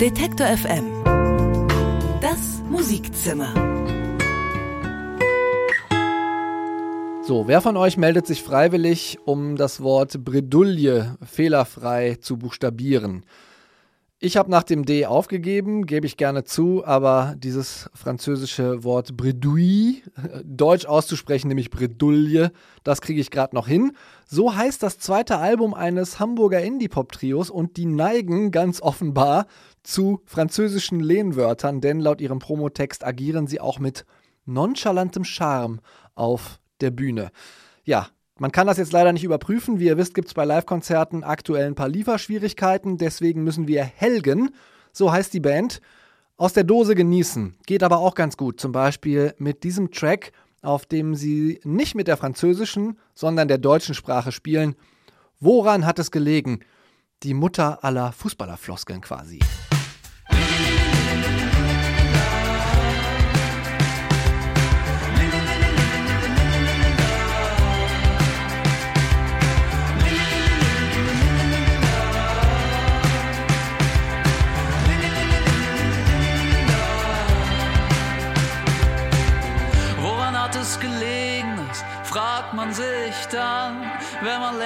Detektor 0.00 0.46
FM. 0.46 1.04
Das 2.22 2.62
Musikzimmer. 2.70 3.52
So, 7.22 7.46
wer 7.46 7.60
von 7.60 7.76
euch 7.76 7.98
meldet 7.98 8.26
sich 8.26 8.42
freiwillig, 8.42 9.18
um 9.26 9.56
das 9.56 9.82
Wort 9.82 10.24
Bredouille 10.24 11.18
fehlerfrei 11.22 12.16
zu 12.18 12.38
buchstabieren? 12.38 13.26
Ich 14.22 14.36
habe 14.36 14.50
nach 14.50 14.64
dem 14.64 14.84
D 14.84 15.06
aufgegeben, 15.06 15.86
gebe 15.86 16.06
ich 16.06 16.18
gerne 16.18 16.44
zu, 16.44 16.84
aber 16.84 17.34
dieses 17.38 17.88
französische 17.94 18.84
Wort 18.84 19.16
Bredouille, 19.16 20.02
deutsch 20.44 20.84
auszusprechen, 20.84 21.48
nämlich 21.48 21.70
Bredouille, 21.70 22.52
das 22.84 23.00
kriege 23.00 23.18
ich 23.18 23.30
gerade 23.30 23.54
noch 23.56 23.66
hin. 23.66 23.92
So 24.26 24.54
heißt 24.54 24.82
das 24.82 24.98
zweite 24.98 25.38
Album 25.38 25.72
eines 25.72 26.20
Hamburger 26.20 26.60
Indie-Pop-Trios 26.60 27.48
und 27.48 27.78
die 27.78 27.86
neigen 27.86 28.50
ganz 28.50 28.82
offenbar 28.82 29.46
zu 29.82 30.20
französischen 30.26 31.00
Lehnwörtern, 31.00 31.80
denn 31.80 31.98
laut 31.98 32.20
ihrem 32.20 32.40
Promotext 32.40 33.06
agieren 33.06 33.46
sie 33.46 33.58
auch 33.58 33.78
mit 33.78 34.04
nonchalantem 34.44 35.24
Charme 35.24 35.80
auf 36.14 36.60
der 36.82 36.90
Bühne. 36.90 37.30
Ja, 37.84 38.08
man 38.40 38.52
kann 38.52 38.66
das 38.66 38.78
jetzt 38.78 38.92
leider 38.92 39.12
nicht 39.12 39.22
überprüfen. 39.22 39.80
Wie 39.80 39.84
ihr 39.84 39.98
wisst, 39.98 40.14
gibt 40.14 40.28
es 40.28 40.34
bei 40.34 40.46
Live-Konzerten 40.46 41.24
aktuell 41.24 41.66
ein 41.66 41.74
paar 41.74 41.90
Lieferschwierigkeiten. 41.90 42.96
Deswegen 42.96 43.44
müssen 43.44 43.68
wir 43.68 43.84
Helgen, 43.84 44.54
so 44.94 45.12
heißt 45.12 45.34
die 45.34 45.40
Band, 45.40 45.82
aus 46.38 46.54
der 46.54 46.64
Dose 46.64 46.94
genießen. 46.94 47.56
Geht 47.66 47.82
aber 47.82 47.98
auch 47.98 48.14
ganz 48.14 48.38
gut. 48.38 48.58
Zum 48.58 48.72
Beispiel 48.72 49.34
mit 49.36 49.62
diesem 49.62 49.90
Track, 49.90 50.32
auf 50.62 50.86
dem 50.86 51.14
sie 51.14 51.60
nicht 51.64 51.94
mit 51.94 52.08
der 52.08 52.16
französischen, 52.16 52.98
sondern 53.14 53.46
der 53.46 53.58
deutschen 53.58 53.94
Sprache 53.94 54.32
spielen. 54.32 54.74
Woran 55.38 55.84
hat 55.84 55.98
es 55.98 56.10
gelegen? 56.10 56.60
Die 57.22 57.34
Mutter 57.34 57.84
aller 57.84 58.10
Fußballerfloskeln 58.12 59.02
quasi. 59.02 59.40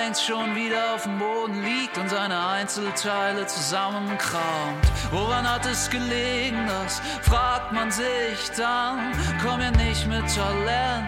Längst 0.04 0.26
schon 0.26 0.54
wieder 0.54 0.94
auf 0.94 1.04
dem 1.04 1.18
Boden 1.18 1.62
liegt 1.62 1.96
und 1.96 2.10
seine 2.10 2.46
Einzelteile 2.46 3.46
zusammenkramt? 3.46 4.84
Woran 5.10 5.48
hat 5.48 5.64
es 5.64 5.88
gelegen, 5.88 6.66
das 6.66 7.00
fragt 7.22 7.72
man 7.72 7.90
sich 7.90 8.50
dann. 8.56 9.12
Komm 9.42 9.60
ja 9.60 9.70
nicht 9.70 10.06
mit 10.06 10.24
Talent, 10.34 11.06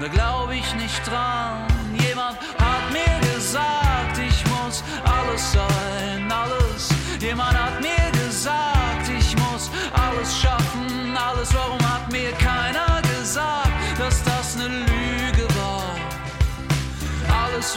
da 0.00 0.08
glaub 0.08 0.50
ich 0.50 0.74
nicht 0.74 1.06
dran. 1.06 1.66
Jemand 2.08 2.38
hat 2.58 2.90
mir 2.90 3.34
gesagt, 3.34 4.18
ich 4.18 4.44
muss 4.50 4.82
alles 5.04 5.52
sein, 5.52 6.32
alles. 6.32 6.88
Jemand 7.20 7.56
hat 7.56 7.80
mir 7.80 8.10
gesagt, 8.24 9.08
ich 9.16 9.36
muss 9.36 9.70
alles 9.92 10.40
schaffen, 10.40 11.16
alles. 11.16 11.54
Warum 11.54 11.81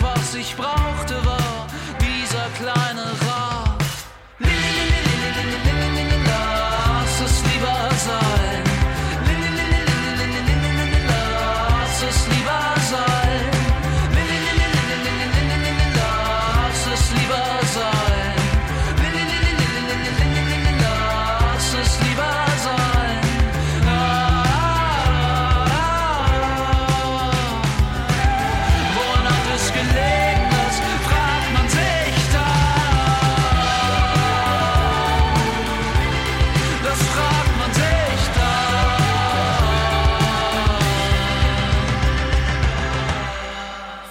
was 0.06 0.36
ich 0.36 0.56
brauchte, 0.56 1.16
war 1.26 1.68
dieser 2.00 2.48
kleine 2.60 3.25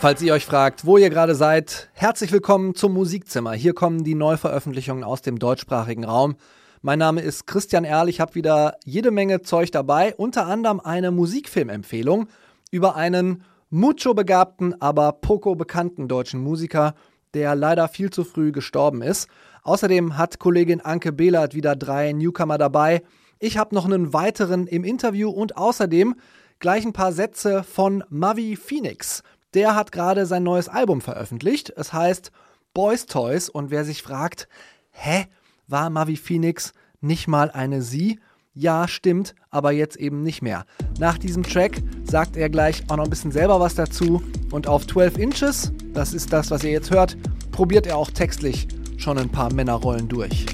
Falls 0.05 0.21
ihr 0.21 0.35
euch 0.35 0.45
fragt, 0.45 0.85
wo 0.85 0.99
ihr 0.99 1.09
gerade 1.09 1.35
seid, 1.35 1.89
herzlich 1.95 2.31
willkommen 2.31 2.75
zum 2.75 2.93
Musikzimmer. 2.93 3.55
Hier 3.55 3.73
kommen 3.73 4.05
die 4.05 4.15
Neuveröffentlichungen 4.15 5.03
aus 5.03 5.23
dem 5.23 5.39
deutschsprachigen 5.39 6.05
Raum. 6.05 6.37
Mein 6.83 6.99
Name 6.99 7.23
ist 7.23 7.47
Christian 7.47 7.85
Erl. 7.85 8.11
Ich 8.11 8.21
habe 8.21 8.35
wieder 8.35 8.77
jede 8.85 9.11
Menge 9.11 9.41
Zeug 9.41 9.71
dabei, 9.71 10.15
unter 10.15 10.45
anderem 10.45 10.79
eine 10.79 11.11
Musikfilmempfehlung 11.11 12.29
über 12.71 12.97
einen 12.97 13.45
mucho 13.71 14.13
begabten, 14.13 14.79
aber 14.79 15.11
poco 15.11 15.55
bekannten 15.55 16.07
deutschen 16.07 16.43
Musiker, 16.43 16.95
der 17.33 17.55
leider 17.55 17.89
viel 17.89 18.11
zu 18.11 18.25
früh 18.25 18.53
gestorben 18.53 19.01
ist. 19.01 19.31
Außerdem 19.63 20.19
hat 20.19 20.39
Kollegin 20.39 20.83
Anke 20.83 21.13
Behlert 21.13 21.55
wieder 21.55 21.77
drei 21.77 22.13
Newcomer 22.13 22.59
dabei. 22.59 23.03
Ich 23.39 23.57
habe 23.57 23.75
noch 23.75 23.87
einen 23.87 24.13
weiteren 24.13 24.67
im 24.67 24.85
Interview 24.85 25.31
und 25.31 25.57
außerdem 25.57 26.15
gleich 26.59 26.85
ein 26.85 26.93
paar 26.93 27.13
Sätze 27.13 27.63
von 27.63 28.05
Mavi 28.11 28.57
Phoenix. 28.57 29.23
Der 29.55 29.77
hat 29.77 29.93
gerade 29.93 30.27
sein 30.27 30.43
neues 30.43 30.69
Album 30.69 31.01
veröffentlicht. 31.01 31.73
Es 31.77 31.93
heißt 31.93 32.33
Boys 32.75 33.07
Toys 33.07 33.49
und 33.49 33.71
wer 33.71 33.85
sich 33.85 34.03
fragt, 34.03 34.49
hä, 34.91 35.27
war 35.69 35.91
Mavi 35.91 36.17
Phoenix 36.17 36.73
nicht 37.01 37.29
mal 37.29 37.53
eine 37.53 37.81
Sie? 37.81 38.19
Ja, 38.53 38.89
stimmt, 38.89 39.35
aber 39.51 39.71
jetzt 39.73 39.97
eben 39.97 40.23
nicht 40.23 40.43
mehr. 40.43 40.65
Nach 40.99 41.19
diesem 41.19 41.45
Track 41.45 41.83
sagt 42.05 42.37
er 42.37 42.49
gleich 42.51 42.83
auch 42.89 42.97
noch 42.97 43.05
ein 43.05 43.11
bisschen 43.11 43.33
selber 43.33 43.61
was 43.61 43.77
dazu 43.77 44.23
und 44.51 44.67
auf 44.67 44.87
12 44.87 45.19
Inches, 45.19 45.73
das 45.93 46.15
ist 46.15 46.33
das, 46.33 46.51
was 46.51 46.65
ihr 46.65 46.71
jetzt 46.71 46.91
hört, 46.91 47.17
probiert 47.53 47.87
er 47.87 47.97
auch 47.97 48.11
textlich 48.11 48.67
schon 48.97 49.19
ein 49.19 49.29
paar 49.29 49.53
Männerrollen 49.53 50.09
durch. 50.09 50.47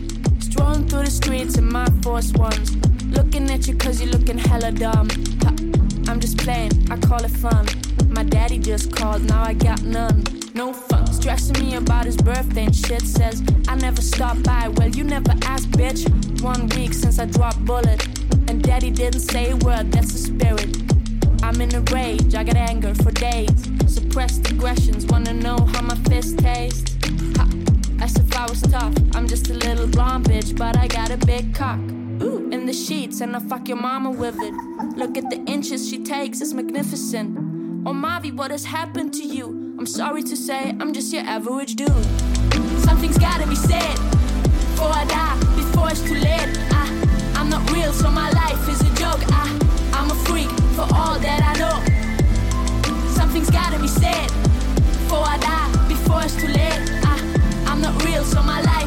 Strolling 0.42 0.86
through 0.86 1.06
the 1.06 1.10
streets 1.10 1.56
in 1.56 1.68
my 1.68 1.86
force 2.02 2.32
ones. 2.34 2.76
Looking 3.14 3.50
at 3.50 3.66
you 3.66 3.76
cause 3.76 4.02
you're 4.02 4.12
looking 4.12 4.38
hella 4.38 4.70
dumb. 4.70 5.08
I'm 6.06 6.20
just 6.20 6.36
playing, 6.38 6.72
I 6.90 6.98
call 6.98 7.22
it 7.24 7.30
fun. 7.30 7.66
My 8.20 8.24
daddy 8.24 8.58
just 8.58 8.94
called, 8.94 9.24
now 9.30 9.42
I 9.42 9.54
got 9.54 9.82
none. 9.82 10.22
No 10.52 10.74
fun, 10.74 11.10
stressing 11.10 11.58
me 11.58 11.76
about 11.76 12.04
his 12.04 12.18
birthday 12.18 12.64
and 12.64 12.76
shit. 12.76 13.00
Says, 13.00 13.42
I 13.66 13.76
never 13.76 14.02
stop 14.02 14.42
by. 14.42 14.68
Well, 14.68 14.90
you 14.90 15.04
never 15.04 15.32
asked, 15.44 15.70
bitch. 15.70 16.02
One 16.42 16.68
week 16.76 16.92
since 16.92 17.18
I 17.18 17.24
dropped 17.24 17.64
bullet. 17.64 18.06
And 18.46 18.62
daddy 18.62 18.90
didn't 18.90 19.20
say 19.20 19.52
a 19.52 19.56
word, 19.56 19.90
that's 19.90 20.12
the 20.12 20.18
spirit. 20.18 20.68
I'm 21.42 21.62
in 21.62 21.74
a 21.74 21.80
rage, 21.80 22.34
I 22.34 22.44
got 22.44 22.56
anger 22.56 22.94
for 22.94 23.10
days. 23.10 23.70
Suppressed 23.86 24.50
aggressions, 24.50 25.06
wanna 25.06 25.32
know 25.32 25.56
how 25.72 25.80
my 25.80 25.94
fist 26.10 26.40
tastes. 26.40 26.94
Ha, 27.38 27.48
as 28.02 28.14
if 28.16 28.36
I 28.36 28.44
was 28.44 28.60
tough. 28.60 28.92
I'm 29.14 29.28
just 29.28 29.48
a 29.48 29.54
little 29.54 29.86
blonde 29.86 30.26
bitch, 30.26 30.54
but 30.58 30.76
I 30.76 30.88
got 30.88 31.10
a 31.10 31.16
big 31.16 31.54
cock. 31.54 31.80
Ooh, 32.20 32.50
in 32.52 32.66
the 32.66 32.74
sheets, 32.74 33.22
and 33.22 33.34
I 33.34 33.38
fuck 33.38 33.66
your 33.66 33.78
mama 33.78 34.10
with 34.10 34.36
it. 34.42 34.52
Look 34.98 35.16
at 35.16 35.30
the 35.30 35.42
inches 35.46 35.88
she 35.88 36.04
takes, 36.04 36.42
it's 36.42 36.52
magnificent. 36.52 37.49
Oh, 37.86 37.94
Mavi, 37.94 38.30
what 38.30 38.50
has 38.50 38.66
happened 38.66 39.14
to 39.14 39.24
you? 39.24 39.74
I'm 39.78 39.86
sorry 39.86 40.22
to 40.24 40.36
say, 40.36 40.76
I'm 40.78 40.92
just 40.92 41.14
your 41.14 41.22
average 41.22 41.76
dude. 41.76 41.88
Something's 42.84 43.16
gotta 43.16 43.46
be 43.46 43.54
said 43.54 43.94
before 44.52 44.92
I 44.92 45.06
die, 45.08 45.38
before 45.56 45.88
it's 45.88 46.02
too 46.02 46.14
late. 46.14 46.50
I, 46.72 47.32
I'm 47.36 47.48
not 47.48 47.70
real, 47.72 47.90
so 47.94 48.10
my 48.10 48.28
life 48.32 48.68
is 48.68 48.82
a 48.82 48.94
joke. 48.96 49.22
I, 49.32 49.48
I'm 49.94 50.10
a 50.10 50.14
freak 50.26 50.50
for 50.76 50.82
all 50.94 51.18
that 51.18 51.40
I 51.40 51.54
know. 51.58 51.76
Something's 53.14 53.48
gotta 53.50 53.78
be 53.78 53.88
said 53.88 54.26
before 54.28 55.24
I 55.24 55.38
die, 55.38 55.88
before 55.88 56.22
it's 56.22 56.36
too 56.36 56.48
late. 56.48 56.82
I, 57.02 57.16
I'm 57.66 57.80
not 57.80 58.04
real, 58.04 58.24
so 58.24 58.42
my 58.42 58.60
life 58.60 58.79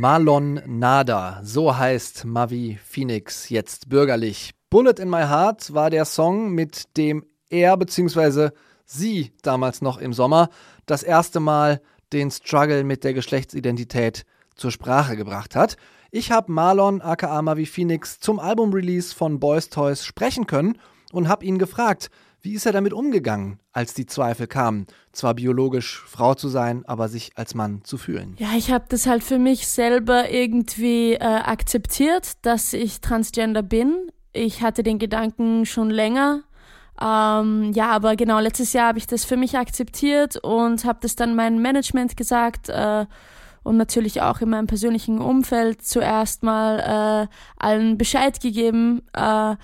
Marlon 0.00 0.62
Nada, 0.66 1.42
so 1.44 1.76
heißt 1.76 2.24
Mavi 2.24 2.78
Phoenix 2.82 3.50
jetzt 3.50 3.90
bürgerlich. 3.90 4.52
Bullet 4.70 4.94
in 4.98 5.10
My 5.10 5.24
Heart 5.24 5.74
war 5.74 5.90
der 5.90 6.06
Song, 6.06 6.52
mit 6.54 6.96
dem 6.96 7.26
er 7.50 7.76
bzw. 7.76 8.48
sie 8.86 9.34
damals 9.42 9.82
noch 9.82 9.98
im 9.98 10.14
Sommer 10.14 10.48
das 10.86 11.02
erste 11.02 11.38
Mal 11.38 11.82
den 12.14 12.30
Struggle 12.30 12.82
mit 12.82 13.04
der 13.04 13.12
Geschlechtsidentität 13.12 14.24
zur 14.54 14.70
Sprache 14.70 15.18
gebracht 15.18 15.54
hat. 15.54 15.76
Ich 16.10 16.32
habe 16.32 16.50
Marlon 16.50 17.02
aka 17.02 17.42
Mavi 17.42 17.66
Phoenix 17.66 18.20
zum 18.20 18.40
Albumrelease 18.40 19.14
von 19.14 19.38
Boys 19.38 19.68
Toys 19.68 20.06
sprechen 20.06 20.46
können 20.46 20.78
und 21.12 21.28
habe 21.28 21.44
ihn 21.44 21.58
gefragt, 21.58 22.08
wie 22.42 22.54
ist 22.54 22.66
er 22.66 22.72
damit 22.72 22.92
umgegangen, 22.92 23.58
als 23.72 23.94
die 23.94 24.06
Zweifel 24.06 24.46
kamen, 24.46 24.86
zwar 25.12 25.34
biologisch 25.34 26.02
Frau 26.06 26.34
zu 26.34 26.48
sein, 26.48 26.84
aber 26.86 27.08
sich 27.08 27.32
als 27.36 27.54
Mann 27.54 27.82
zu 27.84 27.98
fühlen? 27.98 28.36
Ja, 28.38 28.48
ich 28.56 28.70
habe 28.70 28.84
das 28.88 29.06
halt 29.06 29.22
für 29.22 29.38
mich 29.38 29.66
selber 29.66 30.30
irgendwie 30.30 31.14
äh, 31.14 31.18
akzeptiert, 31.18 32.32
dass 32.42 32.72
ich 32.72 33.00
transgender 33.00 33.62
bin. 33.62 34.10
Ich 34.32 34.62
hatte 34.62 34.82
den 34.82 34.98
Gedanken 34.98 35.66
schon 35.66 35.90
länger. 35.90 36.42
Ähm, 37.00 37.72
ja, 37.72 37.90
aber 37.90 38.16
genau, 38.16 38.38
letztes 38.40 38.72
Jahr 38.72 38.88
habe 38.88 38.98
ich 38.98 39.06
das 39.06 39.24
für 39.24 39.36
mich 39.36 39.56
akzeptiert 39.56 40.36
und 40.36 40.84
habe 40.84 40.98
das 41.02 41.16
dann 41.16 41.34
meinem 41.34 41.62
Management 41.62 42.16
gesagt. 42.16 42.68
Äh, 42.68 43.06
und 43.62 43.76
natürlich 43.76 44.22
auch 44.22 44.40
in 44.40 44.50
meinem 44.50 44.66
persönlichen 44.66 45.18
Umfeld 45.18 45.82
zuerst 45.82 46.42
mal 46.42 47.28
äh, 47.28 47.64
allen 47.64 47.98
Bescheid 47.98 48.40
gegeben. 48.40 49.02
Äh, 49.12 49.56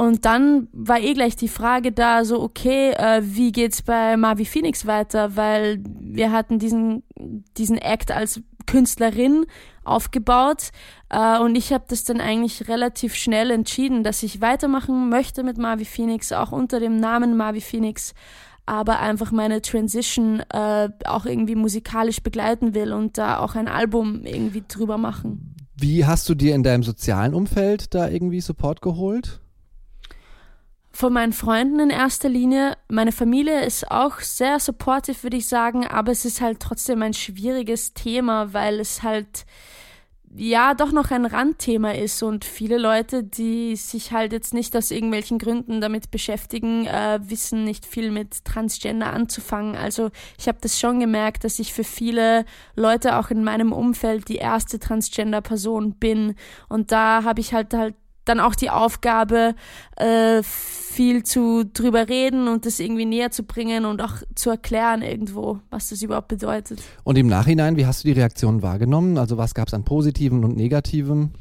und 0.00 0.24
dann 0.24 0.68
war 0.72 0.98
eh 0.98 1.12
gleich 1.12 1.36
die 1.36 1.46
Frage 1.46 1.92
da, 1.92 2.24
so, 2.24 2.40
okay, 2.40 2.92
äh, 2.92 3.20
wie 3.22 3.52
geht's 3.52 3.82
bei 3.82 4.16
Mavi 4.16 4.46
Phoenix 4.46 4.86
weiter? 4.86 5.36
Weil 5.36 5.82
wir 5.84 6.32
hatten 6.32 6.58
diesen, 6.58 7.02
diesen 7.58 7.76
Act 7.76 8.10
als 8.10 8.40
Künstlerin 8.64 9.44
aufgebaut 9.84 10.70
äh, 11.10 11.38
und 11.38 11.54
ich 11.54 11.74
habe 11.74 11.84
das 11.86 12.04
dann 12.04 12.18
eigentlich 12.18 12.66
relativ 12.66 13.14
schnell 13.14 13.50
entschieden, 13.50 14.02
dass 14.02 14.22
ich 14.22 14.40
weitermachen 14.40 15.10
möchte 15.10 15.42
mit 15.42 15.58
Mavi 15.58 15.84
Phoenix, 15.84 16.32
auch 16.32 16.50
unter 16.50 16.80
dem 16.80 16.96
Namen 16.96 17.36
Mavi 17.36 17.60
Phoenix 17.60 18.14
aber 18.64 19.00
einfach 19.00 19.32
meine 19.32 19.60
Transition 19.60 20.40
äh, 20.48 20.88
auch 21.04 21.26
irgendwie 21.26 21.56
musikalisch 21.56 22.22
begleiten 22.22 22.72
will 22.72 22.92
und 22.92 23.18
da 23.18 23.40
auch 23.40 23.54
ein 23.56 23.66
Album 23.68 24.24
irgendwie 24.24 24.62
drüber 24.66 24.96
machen. 24.96 25.56
Wie 25.76 26.06
hast 26.06 26.28
du 26.28 26.34
dir 26.34 26.54
in 26.54 26.62
deinem 26.62 26.84
sozialen 26.84 27.34
Umfeld 27.34 27.94
da 27.94 28.08
irgendwie 28.08 28.40
Support 28.40 28.80
geholt? 28.80 29.40
Von 31.00 31.14
meinen 31.14 31.32
Freunden 31.32 31.80
in 31.80 31.88
erster 31.88 32.28
Linie. 32.28 32.76
Meine 32.88 33.10
Familie 33.12 33.64
ist 33.64 33.90
auch 33.90 34.20
sehr 34.20 34.60
supportive, 34.60 35.22
würde 35.22 35.38
ich 35.38 35.48
sagen, 35.48 35.86
aber 35.86 36.12
es 36.12 36.26
ist 36.26 36.42
halt 36.42 36.60
trotzdem 36.60 37.00
ein 37.00 37.14
schwieriges 37.14 37.94
Thema, 37.94 38.52
weil 38.52 38.78
es 38.80 39.02
halt 39.02 39.46
ja 40.36 40.74
doch 40.74 40.92
noch 40.92 41.10
ein 41.10 41.24
Randthema 41.24 41.92
ist 41.92 42.22
und 42.22 42.44
viele 42.44 42.76
Leute, 42.76 43.24
die 43.24 43.76
sich 43.76 44.12
halt 44.12 44.34
jetzt 44.34 44.52
nicht 44.52 44.76
aus 44.76 44.90
irgendwelchen 44.90 45.38
Gründen 45.38 45.80
damit 45.80 46.10
beschäftigen, 46.10 46.86
äh, 46.86 47.18
wissen 47.22 47.64
nicht 47.64 47.86
viel 47.86 48.10
mit 48.10 48.44
Transgender 48.44 49.10
anzufangen. 49.10 49.76
Also 49.76 50.10
ich 50.38 50.48
habe 50.48 50.58
das 50.60 50.78
schon 50.78 51.00
gemerkt, 51.00 51.44
dass 51.44 51.60
ich 51.60 51.72
für 51.72 51.82
viele 51.82 52.44
Leute 52.76 53.16
auch 53.16 53.30
in 53.30 53.42
meinem 53.42 53.72
Umfeld 53.72 54.28
die 54.28 54.36
erste 54.36 54.78
Transgender-Person 54.78 55.94
bin 55.94 56.34
und 56.68 56.92
da 56.92 57.24
habe 57.24 57.40
ich 57.40 57.54
halt 57.54 57.72
halt 57.72 57.94
dann 58.30 58.40
auch 58.40 58.54
die 58.54 58.70
Aufgabe, 58.70 59.54
äh, 59.96 60.42
viel 60.42 61.22
zu 61.24 61.64
drüber 61.64 62.08
reden 62.08 62.48
und 62.48 62.66
das 62.66 62.80
irgendwie 62.80 63.04
näher 63.04 63.30
zu 63.30 63.42
bringen 63.42 63.84
und 63.84 64.00
auch 64.00 64.14
zu 64.34 64.50
erklären 64.50 65.02
irgendwo, 65.02 65.60
was 65.70 65.90
das 65.90 66.02
überhaupt 66.02 66.28
bedeutet. 66.28 66.80
Und 67.04 67.18
im 67.18 67.26
Nachhinein, 67.26 67.76
wie 67.76 67.86
hast 67.86 68.04
du 68.04 68.08
die 68.08 68.18
Reaktionen 68.18 68.62
wahrgenommen? 68.62 69.18
Also 69.18 69.36
was 69.36 69.54
gab 69.54 69.68
es 69.68 69.74
an 69.74 69.84
positiven 69.84 70.44
und 70.44 70.56
negativen? 70.56 71.32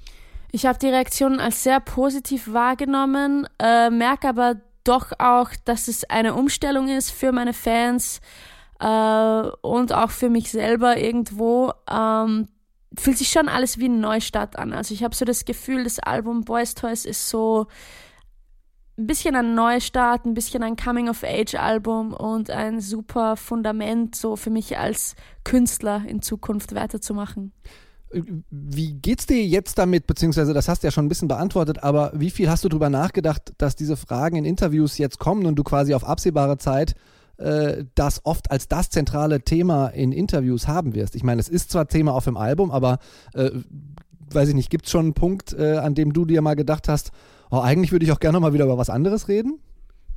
Ich 0.52 0.66
habe 0.66 0.80
die 0.80 0.88
Reaktionen 0.88 1.40
als 1.40 1.64
sehr 1.64 1.80
positiv 1.80 2.52
wahrgenommen, 2.52 3.48
äh, 3.60 3.90
merke 3.90 4.30
aber 4.30 4.56
doch 4.84 5.12
auch, 5.20 5.52
dass 5.66 5.88
es 5.88 6.04
eine 6.10 6.34
Umstellung 6.34 6.88
ist 6.88 7.12
für 7.12 7.32
meine 7.32 7.54
Fans 7.54 8.22
äh, 8.80 9.42
und 9.62 9.94
auch 9.94 10.10
für 10.10 10.30
mich 10.30 10.50
selber 10.50 10.98
irgendwo. 10.98 11.72
Ähm, 11.92 12.48
fühlt 12.98 13.18
sich 13.18 13.30
schon 13.30 13.48
alles 13.48 13.78
wie 13.78 13.88
ein 13.88 14.00
Neustart 14.00 14.58
an. 14.58 14.74
Also 14.74 14.94
ich 14.94 15.04
habe 15.04 15.16
so 15.16 15.26
das 15.26 15.46
Gefühl, 15.46 15.84
das 15.84 16.00
Album 16.00 16.42
Boys 16.42 16.76
Toys 16.76 17.06
ist 17.06 17.30
so 17.30 17.68
ein 18.98 19.08
bisschen 19.08 19.36
ein 19.36 19.56
Neustart, 19.56 20.26
ein 20.26 20.34
bisschen 20.34 20.62
ein 20.62 20.76
Coming-of-Age-Album 20.76 22.14
und 22.14 22.50
ein 22.50 22.82
super 22.82 23.38
Fundament 23.38 24.16
so 24.16 24.36
für 24.36 24.50
mich 24.50 24.78
als 24.78 25.16
Künstler 25.44 26.04
in 26.06 26.22
Zukunft 26.22 26.76
weiterzumachen. 26.76 27.54
Wie 28.12 28.94
geht's 28.94 29.28
dir 29.28 29.46
jetzt 29.46 29.78
damit, 29.78 30.08
beziehungsweise 30.08 30.54
das 30.54 30.68
hast 30.68 30.82
du 30.82 30.88
ja 30.88 30.92
schon 30.92 31.06
ein 31.06 31.10
bisschen 31.10 31.28
beantwortet, 31.28 31.84
aber 31.84 32.12
wie 32.16 32.32
viel 32.32 32.50
hast 32.50 32.64
du 32.64 32.70
darüber 32.70 32.90
nachgedacht, 32.90 33.54
dass 33.60 33.76
diese 33.76 33.96
Fragen 33.96 34.36
in 34.36 34.46
Interviews 34.46 34.98
jetzt 34.98 35.20
kommen 35.20 35.46
und 35.46 35.56
du 35.56 35.64
quasi 35.64 35.94
auf 35.94 36.04
absehbare 36.04 36.58
Zeit 36.58 36.96
äh, 37.40 37.86
das 37.96 38.26
oft 38.26 38.52
als 38.52 38.68
das 38.68 38.90
zentrale 38.90 39.42
Thema 39.42 39.88
in 39.88 40.12
Interviews 40.12 40.68
haben 40.68 40.96
wirst? 40.96 41.16
Ich 41.16 41.24
meine, 41.24 41.40
es 41.40 41.50
ist 41.50 41.72
zwar 41.72 41.88
Thema 41.88 42.14
auf 42.14 42.26
dem 42.26 42.38
Album, 42.38 42.72
aber 42.72 43.00
äh, 43.34 43.52
weiß 44.32 44.50
ich 44.50 44.56
nicht, 44.56 44.70
gibt 44.70 44.86
es 44.86 44.92
schon 44.92 45.06
einen 45.06 45.14
Punkt, 45.14 45.54
äh, 45.54 45.78
an 45.78 45.96
dem 45.96 46.14
du 46.14 46.26
dir 46.26 46.42
mal 46.42 46.56
gedacht 46.56 46.88
hast, 46.88 47.12
oh, 47.52 47.60
eigentlich 47.60 47.92
würde 47.92 48.06
ich 48.06 48.12
auch 48.12 48.20
gerne 48.20 48.40
mal 48.40 48.54
wieder 48.54 48.66
über 48.66 48.78
was 48.78 48.90
anderes 48.90 49.28
reden? 49.28 49.60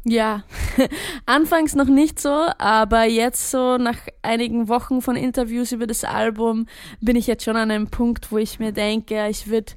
Ja, 0.04 0.42
anfangs 1.26 1.76
noch 1.76 1.86
nicht 1.86 2.20
so, 2.20 2.46
aber 2.58 3.04
jetzt 3.04 3.52
so 3.52 3.78
nach 3.78 3.98
einigen 4.22 4.68
Wochen 4.68 5.00
von 5.00 5.14
Interviews 5.14 5.70
über 5.70 5.86
das 5.86 6.02
Album 6.02 6.66
bin 7.00 7.14
ich 7.14 7.28
jetzt 7.28 7.44
schon 7.44 7.56
an 7.56 7.70
einem 7.70 7.88
Punkt, 7.88 8.32
wo 8.32 8.38
ich 8.38 8.58
mir 8.58 8.72
denke, 8.72 9.28
ich 9.28 9.48
würde 9.48 9.74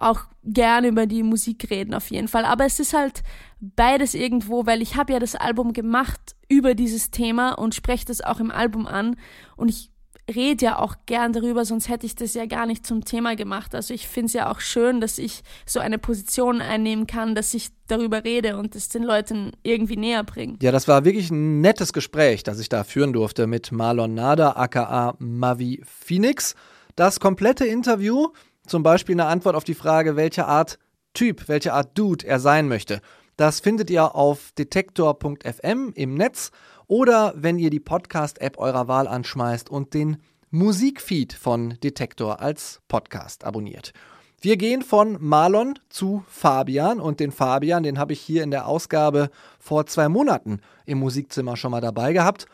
auch 0.00 0.22
gerne 0.44 0.88
über 0.88 1.06
die 1.06 1.22
Musik 1.22 1.68
reden 1.70 1.94
auf 1.94 2.10
jeden 2.10 2.28
Fall. 2.28 2.44
Aber 2.44 2.64
es 2.64 2.80
ist 2.80 2.94
halt 2.94 3.22
beides 3.60 4.14
irgendwo, 4.14 4.66
weil 4.66 4.82
ich 4.82 4.96
habe 4.96 5.12
ja 5.12 5.18
das 5.18 5.34
Album 5.34 5.72
gemacht 5.72 6.34
über 6.48 6.74
dieses 6.74 7.10
Thema 7.10 7.52
und 7.52 7.74
spreche 7.74 8.06
das 8.06 8.20
auch 8.20 8.40
im 8.40 8.50
Album 8.50 8.86
an 8.86 9.16
und 9.56 9.68
ich 9.68 9.90
rede 10.34 10.64
ja 10.64 10.78
auch 10.78 10.94
gern 11.06 11.32
darüber, 11.32 11.64
sonst 11.64 11.88
hätte 11.88 12.06
ich 12.06 12.14
das 12.14 12.34
ja 12.34 12.46
gar 12.46 12.66
nicht 12.66 12.86
zum 12.86 13.04
Thema 13.04 13.36
gemacht. 13.36 13.74
Also 13.74 13.92
ich 13.94 14.06
finde 14.06 14.26
es 14.26 14.32
ja 14.32 14.50
auch 14.50 14.60
schön, 14.60 15.00
dass 15.00 15.18
ich 15.18 15.42
so 15.66 15.80
eine 15.80 15.98
Position 15.98 16.60
einnehmen 16.60 17.06
kann, 17.06 17.34
dass 17.34 17.52
ich 17.54 17.70
darüber 17.88 18.24
rede 18.24 18.56
und 18.56 18.76
es 18.76 18.88
den 18.88 19.02
Leuten 19.02 19.52
irgendwie 19.62 19.96
näher 19.96 20.24
bringe. 20.24 20.56
Ja, 20.62 20.72
das 20.72 20.88
war 20.88 21.04
wirklich 21.04 21.30
ein 21.30 21.60
nettes 21.60 21.92
Gespräch, 21.92 22.42
das 22.42 22.60
ich 22.60 22.68
da 22.68 22.84
führen 22.84 23.12
durfte 23.12 23.46
mit 23.46 23.72
Marlon 23.72 24.14
Nada, 24.14 24.52
aka 24.52 25.14
Mavi 25.18 25.82
Phoenix. 25.84 26.54
Das 26.96 27.20
komplette 27.20 27.66
Interview, 27.66 28.28
zum 28.70 28.84
Beispiel 28.84 29.16
eine 29.16 29.26
Antwort 29.26 29.56
auf 29.56 29.64
die 29.64 29.74
Frage, 29.74 30.14
welche 30.14 30.46
Art 30.46 30.78
Typ, 31.12 31.48
welche 31.48 31.72
Art 31.72 31.98
Dude 31.98 32.24
er 32.24 32.38
sein 32.38 32.68
möchte. 32.68 33.00
Das 33.36 33.58
findet 33.58 33.90
ihr 33.90 34.14
auf 34.14 34.52
detektor.fm 34.56 35.92
im 35.96 36.14
Netz 36.14 36.52
oder 36.86 37.34
wenn 37.34 37.58
ihr 37.58 37.70
die 37.70 37.80
Podcast-App 37.80 38.58
eurer 38.58 38.86
Wahl 38.86 39.08
anschmeißt 39.08 39.68
und 39.68 39.92
den 39.92 40.18
Musikfeed 40.50 41.32
von 41.32 41.78
Detektor 41.82 42.40
als 42.40 42.80
Podcast 42.86 43.44
abonniert. 43.44 43.92
Wir 44.40 44.56
gehen 44.56 44.82
von 44.82 45.16
Marlon 45.18 45.76
zu 45.88 46.22
Fabian 46.28 47.00
und 47.00 47.18
den 47.18 47.32
Fabian, 47.32 47.82
den 47.82 47.98
habe 47.98 48.12
ich 48.12 48.20
hier 48.20 48.44
in 48.44 48.52
der 48.52 48.68
Ausgabe 48.68 49.30
vor 49.58 49.86
zwei 49.86 50.08
Monaten 50.08 50.60
im 50.86 50.98
Musikzimmer 50.98 51.56
schon 51.56 51.72
mal 51.72 51.80
dabei 51.80 52.12
gehabt. 52.12 52.46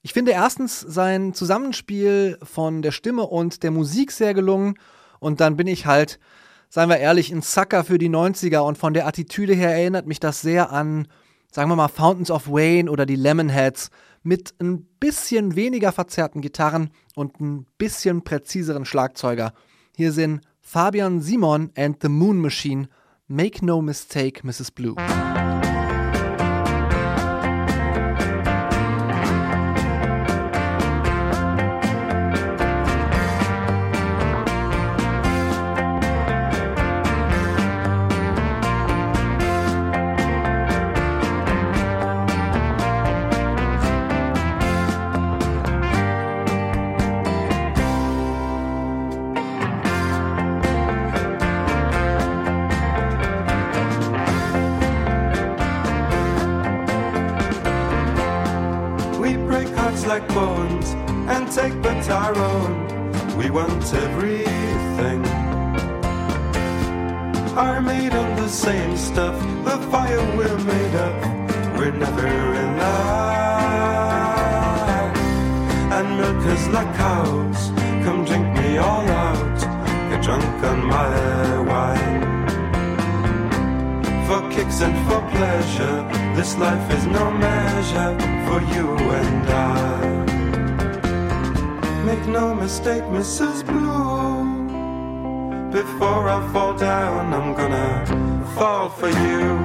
Ich 0.00 0.14
finde 0.14 0.32
erstens 0.32 0.80
sein 0.80 1.34
Zusammenspiel 1.34 2.38
von 2.42 2.80
der 2.80 2.92
Stimme 2.92 3.24
und 3.24 3.62
der 3.62 3.70
Musik 3.70 4.10
sehr 4.10 4.32
gelungen 4.32 4.76
und 5.20 5.40
dann 5.40 5.56
bin 5.56 5.68
ich 5.68 5.86
halt, 5.86 6.18
seien 6.68 6.88
wir 6.88 6.98
ehrlich, 6.98 7.30
ein 7.30 7.42
Sucker 7.42 7.84
für 7.84 7.98
die 7.98 8.10
90er 8.10 8.58
und 8.60 8.76
von 8.76 8.94
der 8.94 9.06
Attitüde 9.06 9.54
her 9.54 9.70
erinnert 9.70 10.06
mich 10.06 10.18
das 10.18 10.42
sehr 10.42 10.72
an 10.72 11.06
sagen 11.52 11.70
wir 11.70 11.76
mal 11.76 11.88
Fountains 11.88 12.30
of 12.30 12.48
Wayne 12.48 12.90
oder 12.90 13.06
die 13.06 13.16
Lemonheads 13.16 13.90
mit 14.22 14.54
ein 14.60 14.84
bisschen 15.00 15.56
weniger 15.56 15.92
verzerrten 15.92 16.40
Gitarren 16.40 16.90
und 17.14 17.40
ein 17.40 17.66
bisschen 17.78 18.22
präziseren 18.22 18.84
Schlagzeuger. 18.84 19.52
Hier 19.96 20.12
sind 20.12 20.42
Fabian 20.60 21.20
Simon 21.20 21.70
and 21.76 21.96
the 22.02 22.08
Moon 22.08 22.38
Machine. 22.38 22.88
Make 23.26 23.64
no 23.64 23.80
mistake, 23.80 24.46
Mrs. 24.46 24.70
Blue. 24.70 24.94
it's 63.92 64.04
everything. 64.04 65.24
Are 67.56 67.80
made 67.80 68.12
of 68.14 68.36
the 68.36 68.48
same 68.48 68.96
stuff, 68.96 69.36
the 69.64 69.78
fire 69.90 70.36
we're 70.36 70.58
made 70.58 70.94
of. 70.94 71.14
We're 71.76 71.92
never 71.92 72.26
in 72.62 72.78
love. 72.78 73.56
And 75.96 76.08
milk 76.18 76.46
is 76.46 76.68
like 76.68 76.94
cows, 76.96 77.70
come 78.04 78.24
drink 78.24 78.46
me 78.58 78.78
all 78.78 79.08
out. 79.08 79.60
Get 80.10 80.22
drunk 80.22 80.64
on 80.70 80.78
my 80.86 81.60
wine. 81.70 82.22
For 84.26 84.40
kicks 84.50 84.80
and 84.82 84.96
for 85.06 85.20
pleasure, 85.30 85.98
this 86.36 86.56
life 86.58 86.86
is 86.96 87.04
no 87.06 87.30
measure 87.32 88.14
for 88.46 88.60
you 88.74 88.86
and 89.18 89.29
no 92.32 92.54
mistake, 92.54 93.02
Mrs. 93.04 93.66
Blue. 93.66 94.44
Before 95.72 96.28
I 96.28 96.38
fall 96.52 96.74
down, 96.74 97.34
I'm 97.34 97.54
gonna 97.54 98.46
fall 98.54 98.88
for 98.88 99.08
you. 99.08 99.58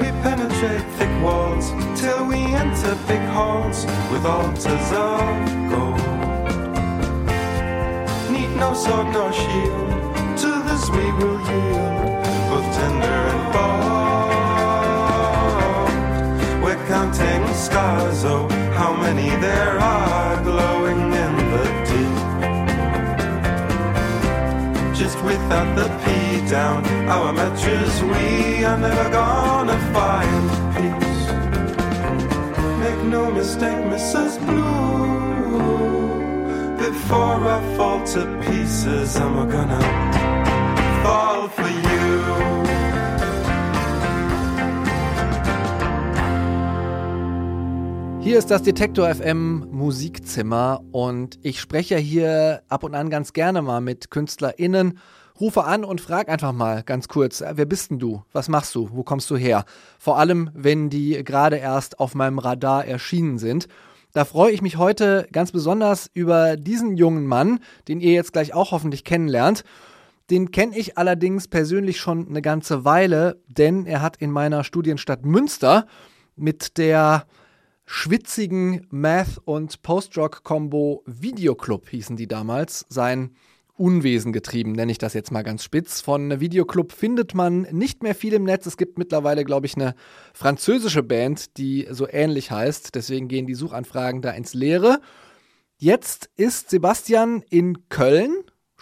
We 0.00 0.08
penetrate 0.22 0.86
thick 0.98 1.22
walls 1.22 1.70
till 2.00 2.26
we 2.26 2.38
enter 2.62 2.96
big 3.06 3.24
halls 3.36 3.86
with 4.10 4.24
altars 4.24 4.92
of 4.92 5.70
gold. 5.70 6.00
Need 8.32 8.50
no 8.56 8.74
sword 8.74 9.08
nor 9.12 9.32
shield, 9.32 9.90
to 10.42 10.50
this 10.68 10.90
we 10.90 11.06
will 11.18 11.40
yield, 11.50 12.01
oh, 18.24 18.48
how 18.72 18.92
many 18.94 19.28
there 19.40 19.78
are 19.78 20.42
glowing 20.42 21.12
in 21.24 21.32
the 21.52 21.64
deep. 21.88 22.16
Just 24.94 25.18
without 25.24 25.74
the 25.76 25.88
P 26.02 26.06
down, 26.48 26.84
our 27.08 27.32
matches, 27.32 28.02
we 28.02 28.64
are 28.64 28.78
never 28.78 29.08
gonna 29.10 29.78
find 29.94 30.50
peace. 30.76 31.24
Make 32.84 33.00
no 33.16 33.30
mistake, 33.30 33.82
Mrs. 33.94 34.38
Blue. 34.46 34.82
Before 36.76 37.40
I 37.56 37.60
fall 37.76 38.00
to 38.14 38.22
pieces, 38.44 39.16
I'm 39.16 39.48
gonna 39.48 40.21
Hier 48.22 48.38
ist 48.38 48.52
das 48.52 48.62
Detektor 48.62 49.12
FM 49.12 49.66
Musikzimmer 49.72 50.80
und 50.92 51.40
ich 51.42 51.60
spreche 51.60 51.96
hier 51.96 52.62
ab 52.68 52.84
und 52.84 52.94
an 52.94 53.10
ganz 53.10 53.32
gerne 53.32 53.62
mal 53.62 53.80
mit 53.80 54.12
KünstlerInnen. 54.12 55.00
Rufe 55.40 55.64
an 55.64 55.82
und 55.82 56.00
frag 56.00 56.28
einfach 56.28 56.52
mal 56.52 56.84
ganz 56.84 57.08
kurz, 57.08 57.40
äh, 57.40 57.54
wer 57.56 57.64
bist 57.64 57.90
denn 57.90 57.98
du? 57.98 58.22
Was 58.32 58.48
machst 58.48 58.76
du? 58.76 58.90
Wo 58.92 59.02
kommst 59.02 59.28
du 59.28 59.36
her? 59.36 59.64
Vor 59.98 60.20
allem, 60.20 60.50
wenn 60.54 60.88
die 60.88 61.24
gerade 61.24 61.56
erst 61.56 61.98
auf 61.98 62.14
meinem 62.14 62.38
Radar 62.38 62.84
erschienen 62.84 63.38
sind. 63.38 63.66
Da 64.12 64.24
freue 64.24 64.52
ich 64.52 64.62
mich 64.62 64.76
heute 64.76 65.26
ganz 65.32 65.50
besonders 65.50 66.08
über 66.14 66.56
diesen 66.56 66.96
jungen 66.96 67.26
Mann, 67.26 67.58
den 67.88 68.00
ihr 68.00 68.12
jetzt 68.12 68.32
gleich 68.32 68.54
auch 68.54 68.70
hoffentlich 68.70 69.02
kennenlernt. 69.02 69.64
Den 70.30 70.52
kenne 70.52 70.78
ich 70.78 70.96
allerdings 70.96 71.48
persönlich 71.48 71.98
schon 71.98 72.28
eine 72.28 72.40
ganze 72.40 72.84
Weile, 72.84 73.42
denn 73.48 73.84
er 73.84 74.00
hat 74.00 74.16
in 74.18 74.30
meiner 74.30 74.62
Studienstadt 74.62 75.26
Münster 75.26 75.86
mit 76.36 76.78
der 76.78 77.26
schwitzigen 77.92 78.86
Math- 78.88 79.38
und 79.44 79.82
Post-Rock-Kombo 79.82 81.02
Videoclub 81.04 81.90
hießen 81.90 82.16
die 82.16 82.26
damals, 82.26 82.86
sein 82.88 83.36
Unwesen 83.76 84.32
getrieben, 84.32 84.72
nenne 84.72 84.92
ich 84.92 84.96
das 84.96 85.12
jetzt 85.12 85.30
mal 85.30 85.42
ganz 85.42 85.62
spitz. 85.62 86.00
Von 86.00 86.40
Videoclub 86.40 86.92
findet 86.92 87.34
man 87.34 87.62
nicht 87.70 88.02
mehr 88.02 88.14
viel 88.14 88.32
im 88.32 88.44
Netz. 88.44 88.64
Es 88.64 88.78
gibt 88.78 88.96
mittlerweile, 88.96 89.44
glaube 89.44 89.66
ich, 89.66 89.76
eine 89.76 89.94
französische 90.32 91.02
Band, 91.02 91.58
die 91.58 91.86
so 91.90 92.08
ähnlich 92.08 92.50
heißt. 92.50 92.94
Deswegen 92.94 93.28
gehen 93.28 93.46
die 93.46 93.54
Suchanfragen 93.54 94.22
da 94.22 94.30
ins 94.30 94.54
Leere. 94.54 95.00
Jetzt 95.76 96.30
ist 96.36 96.70
Sebastian 96.70 97.42
in 97.50 97.90
Köln 97.90 98.32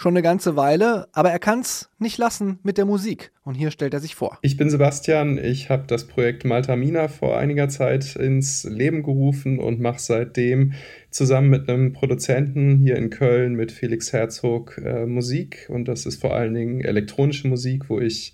schon 0.00 0.14
eine 0.14 0.22
ganze 0.22 0.56
Weile, 0.56 1.08
aber 1.12 1.30
er 1.30 1.38
kann 1.38 1.60
es 1.60 1.90
nicht 1.98 2.16
lassen 2.16 2.58
mit 2.62 2.78
der 2.78 2.86
Musik. 2.86 3.32
Und 3.44 3.54
hier 3.54 3.70
stellt 3.70 3.92
er 3.92 4.00
sich 4.00 4.14
vor. 4.14 4.38
Ich 4.40 4.56
bin 4.56 4.70
Sebastian, 4.70 5.36
ich 5.36 5.68
habe 5.68 5.84
das 5.86 6.06
Projekt 6.06 6.46
Maltamina 6.46 7.08
vor 7.08 7.36
einiger 7.36 7.68
Zeit 7.68 8.16
ins 8.16 8.64
Leben 8.64 9.02
gerufen 9.02 9.58
und 9.58 9.78
mache 9.78 10.00
seitdem 10.00 10.72
zusammen 11.10 11.50
mit 11.50 11.68
einem 11.68 11.92
Produzenten 11.92 12.78
hier 12.78 12.96
in 12.96 13.10
Köln 13.10 13.56
mit 13.56 13.72
Felix 13.72 14.14
Herzog 14.14 14.80
äh, 14.82 15.04
Musik. 15.04 15.66
Und 15.68 15.86
das 15.86 16.06
ist 16.06 16.18
vor 16.18 16.34
allen 16.34 16.54
Dingen 16.54 16.80
elektronische 16.80 17.48
Musik, 17.48 17.90
wo 17.90 18.00
ich 18.00 18.32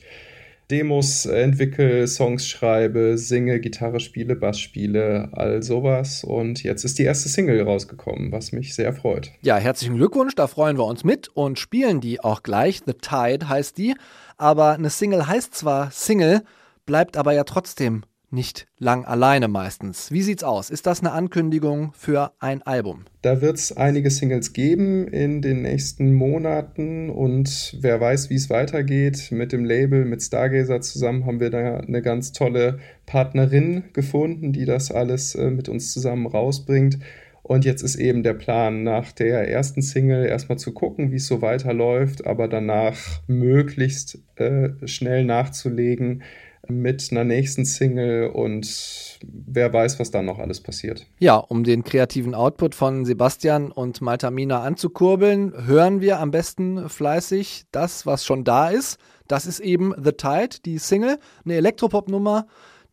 Demos 0.70 1.26
entwickle, 1.26 2.08
Songs 2.08 2.48
schreibe, 2.48 3.18
singe, 3.18 3.60
Gitarre 3.60 4.00
spiele, 4.00 4.34
Bass 4.34 4.58
spiele, 4.58 5.28
all 5.32 5.62
sowas. 5.62 6.24
Und 6.24 6.62
jetzt 6.64 6.84
ist 6.84 6.98
die 6.98 7.04
erste 7.04 7.28
Single 7.28 7.62
rausgekommen, 7.62 8.32
was 8.32 8.50
mich 8.50 8.74
sehr 8.74 8.92
freut. 8.92 9.30
Ja, 9.42 9.58
herzlichen 9.58 9.96
Glückwunsch, 9.96 10.34
da 10.34 10.48
freuen 10.48 10.76
wir 10.76 10.84
uns 10.86 11.04
mit 11.04 11.28
und 11.28 11.58
spielen 11.58 12.00
die 12.00 12.20
auch 12.20 12.42
gleich. 12.42 12.80
The 12.84 12.94
Tide 12.94 13.48
heißt 13.48 13.78
die. 13.78 13.94
Aber 14.36 14.72
eine 14.72 14.90
Single 14.90 15.26
heißt 15.26 15.54
zwar 15.54 15.90
Single, 15.92 16.42
bleibt 16.84 17.16
aber 17.16 17.32
ja 17.32 17.44
trotzdem 17.44 18.02
nicht 18.36 18.68
lang 18.78 19.06
alleine 19.06 19.48
meistens. 19.48 20.12
Wie 20.12 20.20
sieht's 20.20 20.44
aus? 20.44 20.68
Ist 20.68 20.86
das 20.86 21.00
eine 21.00 21.12
Ankündigung 21.12 21.92
für 21.94 22.32
ein 22.38 22.62
Album? 22.62 23.06
Da 23.22 23.40
wird 23.40 23.56
es 23.56 23.74
einige 23.76 24.10
Singles 24.10 24.52
geben 24.52 25.08
in 25.08 25.40
den 25.40 25.62
nächsten 25.62 26.12
Monaten 26.12 27.10
und 27.10 27.78
wer 27.80 27.98
weiß, 27.98 28.28
wie 28.30 28.34
es 28.34 28.50
weitergeht. 28.50 29.32
Mit 29.32 29.52
dem 29.52 29.64
Label, 29.64 30.04
mit 30.04 30.22
Stargazer 30.22 30.82
zusammen 30.82 31.24
haben 31.24 31.40
wir 31.40 31.50
da 31.50 31.78
eine 31.78 32.02
ganz 32.02 32.32
tolle 32.32 32.78
Partnerin 33.06 33.84
gefunden, 33.94 34.52
die 34.52 34.66
das 34.66 34.92
alles 34.92 35.34
äh, 35.34 35.50
mit 35.50 35.68
uns 35.70 35.92
zusammen 35.92 36.26
rausbringt. 36.26 36.98
Und 37.42 37.64
jetzt 37.64 37.82
ist 37.82 37.96
eben 37.96 38.22
der 38.22 38.34
Plan, 38.34 38.82
nach 38.82 39.12
der 39.12 39.48
ersten 39.48 39.80
Single 39.80 40.26
erstmal 40.26 40.58
zu 40.58 40.72
gucken, 40.72 41.10
wie 41.10 41.16
es 41.16 41.26
so 41.26 41.42
weiterläuft, 41.42 42.26
aber 42.26 42.48
danach 42.48 42.96
möglichst 43.28 44.18
äh, 44.34 44.70
schnell 44.84 45.24
nachzulegen 45.24 46.22
mit 46.70 47.08
einer 47.10 47.24
nächsten 47.24 47.64
Single 47.64 48.30
und 48.30 49.18
wer 49.24 49.72
weiß, 49.72 49.98
was 49.98 50.10
dann 50.10 50.24
noch 50.24 50.38
alles 50.38 50.60
passiert. 50.60 51.06
Ja, 51.18 51.36
um 51.36 51.64
den 51.64 51.84
kreativen 51.84 52.34
Output 52.34 52.74
von 52.74 53.04
Sebastian 53.04 53.70
und 53.70 54.00
Maltamina 54.00 54.62
anzukurbeln, 54.62 55.66
hören 55.66 56.00
wir 56.00 56.20
am 56.20 56.30
besten 56.30 56.88
fleißig 56.88 57.64
das, 57.72 58.06
was 58.06 58.24
schon 58.24 58.44
da 58.44 58.68
ist. 58.68 58.98
Das 59.28 59.46
ist 59.46 59.60
eben 59.60 59.94
The 60.02 60.12
Tide, 60.12 60.56
die 60.64 60.78
Single, 60.78 61.18
eine 61.44 61.54
Elektropop-Nummer. 61.54 62.46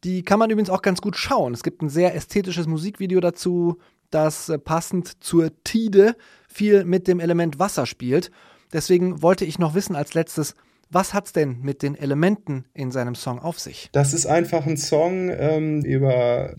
Die 0.04 0.24
kann 0.24 0.40
man 0.40 0.50
übrigens 0.50 0.70
auch 0.70 0.82
ganz 0.82 1.02
gut 1.02 1.16
schauen. 1.16 1.54
Es 1.54 1.64
gibt 1.64 1.82
ein 1.82 1.90
sehr 1.90 2.16
ästhetisches 2.16 2.68
Musikvideo 2.68 3.20
dazu, 3.20 3.78
das 4.10 4.50
äh, 4.50 4.60
passend 4.60 5.24
zur 5.24 5.52
Tide 5.64 6.16
viel 6.48 6.86
mit 6.86 7.08
dem 7.08 7.20
Element 7.20 7.60
Wasser 7.60 7.86
spielt. 7.86 8.32
Deswegen 8.72 9.22
wollte 9.22 9.46
ich 9.46 9.60
noch 9.60 9.76
wissen 9.76 9.96
als 9.96 10.14
letztes, 10.14 10.56
was 10.94 11.14
hat's 11.14 11.34
denn 11.34 11.60
mit 11.62 11.82
den 11.82 11.96
Elementen 11.96 12.66
in 12.74 12.92
seinem 12.92 13.16
Song 13.16 13.40
auf 13.40 13.60
sich? 13.60 13.90
Das 13.92 14.14
ist 14.14 14.26
einfach 14.26 14.66
ein 14.66 14.78
Song 14.78 15.30
ähm, 15.30 15.84
über 15.84 16.56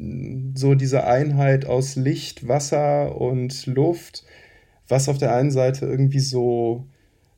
so 0.55 0.75
diese 0.75 1.05
Einheit 1.07 1.67
aus 1.67 1.97
Licht, 1.97 2.49
Wasser 2.49 3.21
und 3.21 3.67
Luft, 3.67 4.25
was 4.89 5.09
auf 5.09 5.19
der 5.19 5.35
einen 5.35 5.51
Seite 5.51 5.87
irgendwie 5.87 6.21
so 6.21 6.87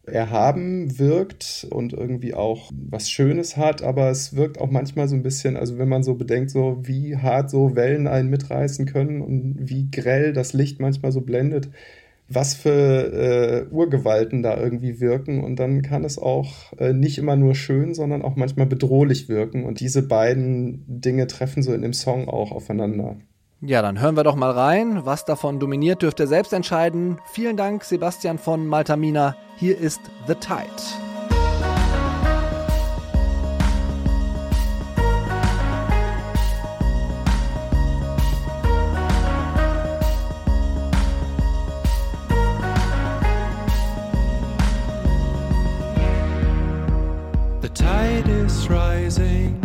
erhaben 0.06 0.98
wirkt 0.98 1.66
und 1.70 1.92
irgendwie 1.92 2.34
auch 2.34 2.70
was 2.72 3.10
Schönes 3.10 3.56
hat, 3.56 3.82
aber 3.82 4.10
es 4.10 4.36
wirkt 4.36 4.58
auch 4.60 4.70
manchmal 4.70 5.08
so 5.08 5.16
ein 5.16 5.22
bisschen, 5.22 5.56
also 5.56 5.78
wenn 5.78 5.88
man 5.88 6.04
so 6.04 6.14
bedenkt, 6.14 6.50
so 6.50 6.78
wie 6.82 7.16
hart 7.16 7.50
so 7.50 7.74
Wellen 7.74 8.06
einen 8.06 8.30
mitreißen 8.30 8.86
können 8.86 9.20
und 9.20 9.56
wie 9.68 9.90
grell 9.90 10.32
das 10.32 10.52
Licht 10.52 10.80
manchmal 10.80 11.10
so 11.10 11.22
blendet, 11.22 11.70
was 12.28 12.54
für 12.54 12.71
äh, 12.71 13.66
Urgewalten 13.73 14.42
da 14.42 14.56
irgendwie 14.56 15.00
wirken. 15.00 15.42
Und 15.45 15.56
dann 15.56 15.83
kann 15.83 16.04
es 16.04 16.18
auch 16.18 16.73
äh, 16.78 16.92
nicht 16.92 17.18
immer 17.18 17.37
nur 17.37 17.54
schön, 17.54 17.95
sondern 17.95 18.23
auch 18.23 18.37
manchmal 18.37 18.66
bedrohlich 18.66 19.28
wirken. 19.28 19.64
Und 19.64 19.80
diese 19.80 20.02
beiden 20.02 20.85
Dinge 20.87 21.26
treffen 21.26 21.62
so 21.62 21.73
in 21.73 21.83
dem 21.83 21.92
Song 21.92 22.28
auch 22.28 22.52
aufeinander. 22.52 23.16
Ja, 23.61 23.80
dann 23.80 24.00
hören 24.00 24.16
wir 24.16 24.25
doch 24.25 24.37
mal 24.37 24.50
rein. 24.50 25.06
Was 25.06 25.25
davon 25.25 25.59
dominiert, 25.59 26.02
dürft 26.02 26.21
ihr 26.21 26.26
selbst 26.26 26.52
entscheiden. 26.52 27.18
Vielen 27.33 27.56
Dank, 27.56 27.85
Sebastian 27.85 28.38
von 28.38 28.66
Maltamina. 28.66 29.37
Hier 29.56 29.78
ist 29.78 30.00
The 30.26 30.35
Tide. 30.35 31.05
Tide 47.76 48.26
is 48.26 48.71
rising, 48.71 49.62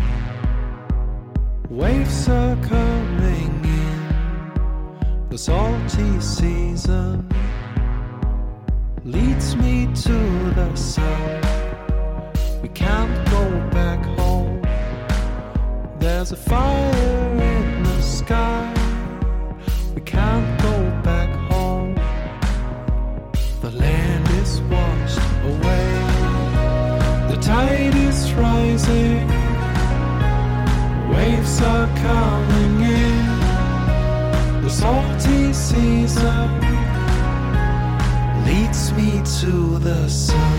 waves 1.70 2.27
are 2.27 2.58
coming 2.58 3.53
in. 3.63 5.27
The 5.30 5.38
salty 5.38 6.20
season 6.20 7.25
leads 9.06 9.56
me 9.56 9.88
to 10.06 10.18
the 10.60 10.75
sun. 10.75 11.41
We 12.62 12.68
can't 12.70 13.18
go 13.30 13.44
back 13.70 14.03
home. 14.20 14.62
There's 16.00 16.34
a 16.34 16.36
fire 16.36 17.41
in 17.53 17.84
the 17.84 18.01
sky. 18.01 18.74
We 19.96 20.01
can't 20.01 20.50
season 35.72 36.60
leads 38.46 38.92
me 38.92 39.22
to 39.40 39.80
the 39.80 40.10
sun. 40.10 40.50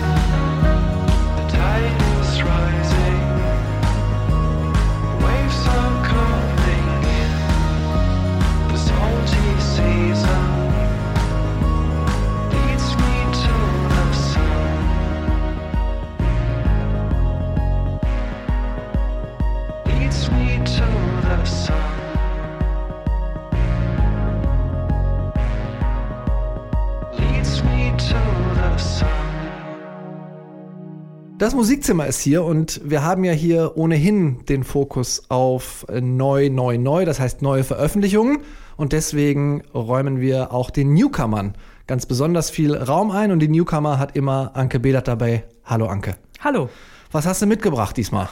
Das 31.43 31.53
Musikzimmer 31.53 32.07
ist 32.07 32.21
hier 32.21 32.45
und 32.45 32.79
wir 32.85 33.03
haben 33.03 33.25
ja 33.25 33.33
hier 33.33 33.73
ohnehin 33.75 34.45
den 34.45 34.63
Fokus 34.63 35.23
auf 35.27 35.85
neu, 35.91 36.49
neu, 36.49 36.77
neu, 36.77 37.03
das 37.03 37.19
heißt 37.19 37.41
neue 37.41 37.65
Veröffentlichungen 37.65 38.37
und 38.77 38.93
deswegen 38.93 39.61
räumen 39.73 40.21
wir 40.21 40.53
auch 40.53 40.69
den 40.69 40.93
Newcomern 40.93 41.55
ganz 41.85 42.05
besonders 42.05 42.49
viel 42.49 42.73
Raum 42.73 43.11
ein 43.11 43.29
und 43.29 43.39
die 43.39 43.49
Newcomer 43.49 43.99
hat 43.99 44.15
immer 44.15 44.51
Anke 44.53 44.79
Bedert 44.79 45.09
dabei. 45.09 45.43
Hallo 45.65 45.87
Anke. 45.87 46.15
Hallo. 46.39 46.69
Was 47.11 47.25
hast 47.25 47.41
du 47.41 47.45
mitgebracht 47.45 47.97
diesmal? 47.97 48.29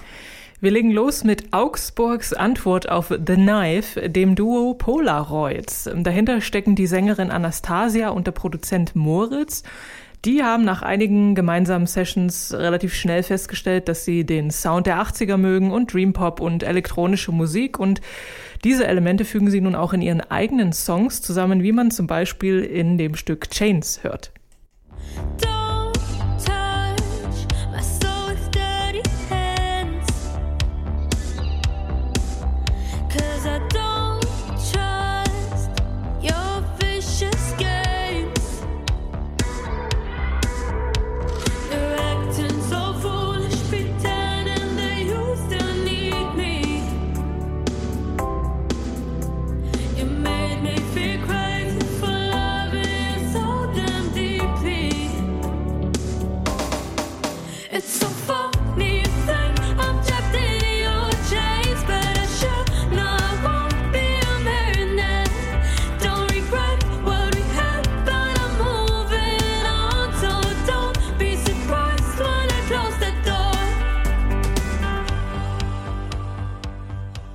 Wir 0.61 0.69
legen 0.71 0.91
los 0.91 1.25
mit 1.25 1.53
Augsburgs 1.53 2.31
Antwort 2.33 2.87
auf 2.87 3.07
The 3.09 3.33
Knife, 3.33 4.09
dem 4.09 4.35
Duo 4.35 4.75
Polaroids. 4.75 5.89
Dahinter 5.93 6.39
stecken 6.39 6.75
die 6.75 6.87
Sängerin 6.87 7.31
Anastasia 7.31 8.09
und 8.09 8.27
der 8.27 8.31
Produzent 8.31 8.95
Moritz. 8.95 9.63
Die 10.23 10.43
haben 10.43 10.63
nach 10.63 10.83
einigen 10.83 11.33
gemeinsamen 11.33 11.87
Sessions 11.87 12.53
relativ 12.53 12.93
schnell 12.93 13.23
festgestellt, 13.23 13.87
dass 13.87 14.05
sie 14.05 14.23
den 14.23 14.51
Sound 14.51 14.85
der 14.85 15.01
80er 15.01 15.37
mögen 15.37 15.71
und 15.71 15.91
Dreampop 15.91 16.39
und 16.39 16.61
elektronische 16.61 17.31
Musik 17.31 17.79
und 17.79 18.01
diese 18.63 18.85
Elemente 18.85 19.25
fügen 19.25 19.49
sie 19.49 19.61
nun 19.61 19.73
auch 19.73 19.93
in 19.93 20.01
ihren 20.03 20.21
eigenen 20.21 20.73
Songs 20.73 21.23
zusammen, 21.23 21.63
wie 21.63 21.71
man 21.71 21.89
zum 21.89 22.05
Beispiel 22.05 22.61
in 22.61 22.99
dem 22.99 23.15
Stück 23.15 23.49
Chains 23.49 24.03
hört. 24.03 24.31
Don't 25.39 25.60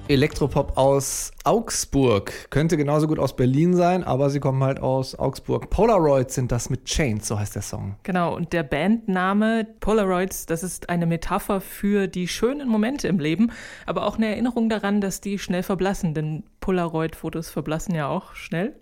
Elektropop 0.08 0.76
aus 0.76 1.32
Augsburg. 1.42 2.32
Könnte 2.50 2.76
genauso 2.76 3.08
gut 3.08 3.18
aus 3.18 3.34
Berlin 3.34 3.74
sein, 3.74 4.04
aber 4.04 4.30
sie 4.30 4.38
kommen 4.38 4.62
halt 4.62 4.78
aus 4.78 5.18
Augsburg. 5.18 5.68
Polaroids 5.68 6.36
sind 6.36 6.52
das 6.52 6.70
mit 6.70 6.84
Chains, 6.84 7.26
so 7.26 7.38
heißt 7.38 7.56
der 7.56 7.62
Song. 7.62 7.96
Genau, 8.04 8.36
und 8.36 8.52
der 8.52 8.62
Bandname 8.62 9.66
Polaroids, 9.80 10.46
das 10.46 10.62
ist 10.62 10.88
eine 10.90 11.06
Metapher 11.06 11.60
für 11.60 12.06
die 12.06 12.28
schönen 12.28 12.68
Momente 12.68 13.08
im 13.08 13.18
Leben, 13.18 13.50
aber 13.84 14.06
auch 14.06 14.16
eine 14.16 14.28
Erinnerung 14.28 14.68
daran, 14.68 15.00
dass 15.00 15.20
die 15.20 15.40
schnell 15.40 15.64
verblassen, 15.64 16.14
denn 16.14 16.44
Polaroid-Fotos 16.60 17.50
verblassen 17.50 17.94
ja 17.96 18.08
auch 18.08 18.34
schnell. 18.34 18.76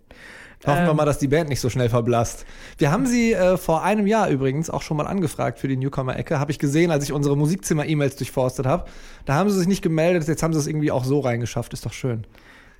Hoffen 0.66 0.84
wir 0.84 0.90
Ähm, 0.90 0.96
mal, 0.96 1.04
dass 1.04 1.18
die 1.18 1.28
Band 1.28 1.48
nicht 1.48 1.60
so 1.60 1.68
schnell 1.68 1.88
verblasst. 1.88 2.46
Wir 2.78 2.90
haben 2.90 3.06
sie 3.06 3.32
äh, 3.32 3.56
vor 3.56 3.82
einem 3.82 4.06
Jahr 4.06 4.28
übrigens 4.30 4.70
auch 4.70 4.82
schon 4.82 4.96
mal 4.96 5.06
angefragt 5.06 5.58
für 5.58 5.68
die 5.68 5.76
Newcomer-Ecke. 5.76 6.38
Habe 6.38 6.50
ich 6.52 6.58
gesehen, 6.58 6.90
als 6.90 7.04
ich 7.04 7.12
unsere 7.12 7.36
Musikzimmer-E-Mails 7.36 8.16
durchforstet 8.16 8.66
habe. 8.66 8.84
Da 9.26 9.34
haben 9.34 9.50
sie 9.50 9.58
sich 9.58 9.68
nicht 9.68 9.82
gemeldet, 9.82 10.26
jetzt 10.26 10.42
haben 10.42 10.52
sie 10.52 10.58
es 10.58 10.66
irgendwie 10.66 10.90
auch 10.90 11.04
so 11.04 11.20
reingeschafft. 11.20 11.72
Ist 11.72 11.84
doch 11.84 11.92
schön. 11.92 12.26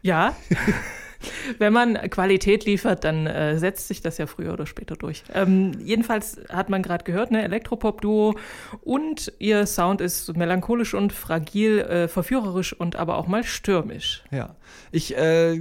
Ja. 0.03 0.35
Wenn 1.59 1.73
man 1.73 1.95
Qualität 2.11 2.67
liefert, 2.67 3.05
dann 3.05 3.27
äh, 3.27 3.59
setzt 3.59 3.89
sich 3.89 4.03
das 4.03 4.19
ja 4.19 4.27
früher 4.27 4.53
oder 4.53 4.67
später 4.67 4.95
durch. 4.95 5.25
Ähm, 5.33 5.73
jedenfalls 5.83 6.39
hat 6.51 6.69
man 6.69 6.83
gerade 6.83 7.05
gehört, 7.05 7.31
ne, 7.31 7.43
Elektropop-Duo 7.43 8.37
und 8.83 9.33
ihr 9.39 9.67
Sound 9.67 10.03
ist 10.03 10.37
melancholisch 10.37 10.93
und 10.93 11.13
fragil, 11.13 11.81
äh, 11.81 12.09
verführerisch 12.09 12.73
und 12.75 12.97
aber 12.97 13.17
auch 13.17 13.27
mal 13.27 13.45
stürmisch. 13.45 14.23
Ja. 14.31 14.57
Ich 14.93 15.17
äh, 15.17 15.61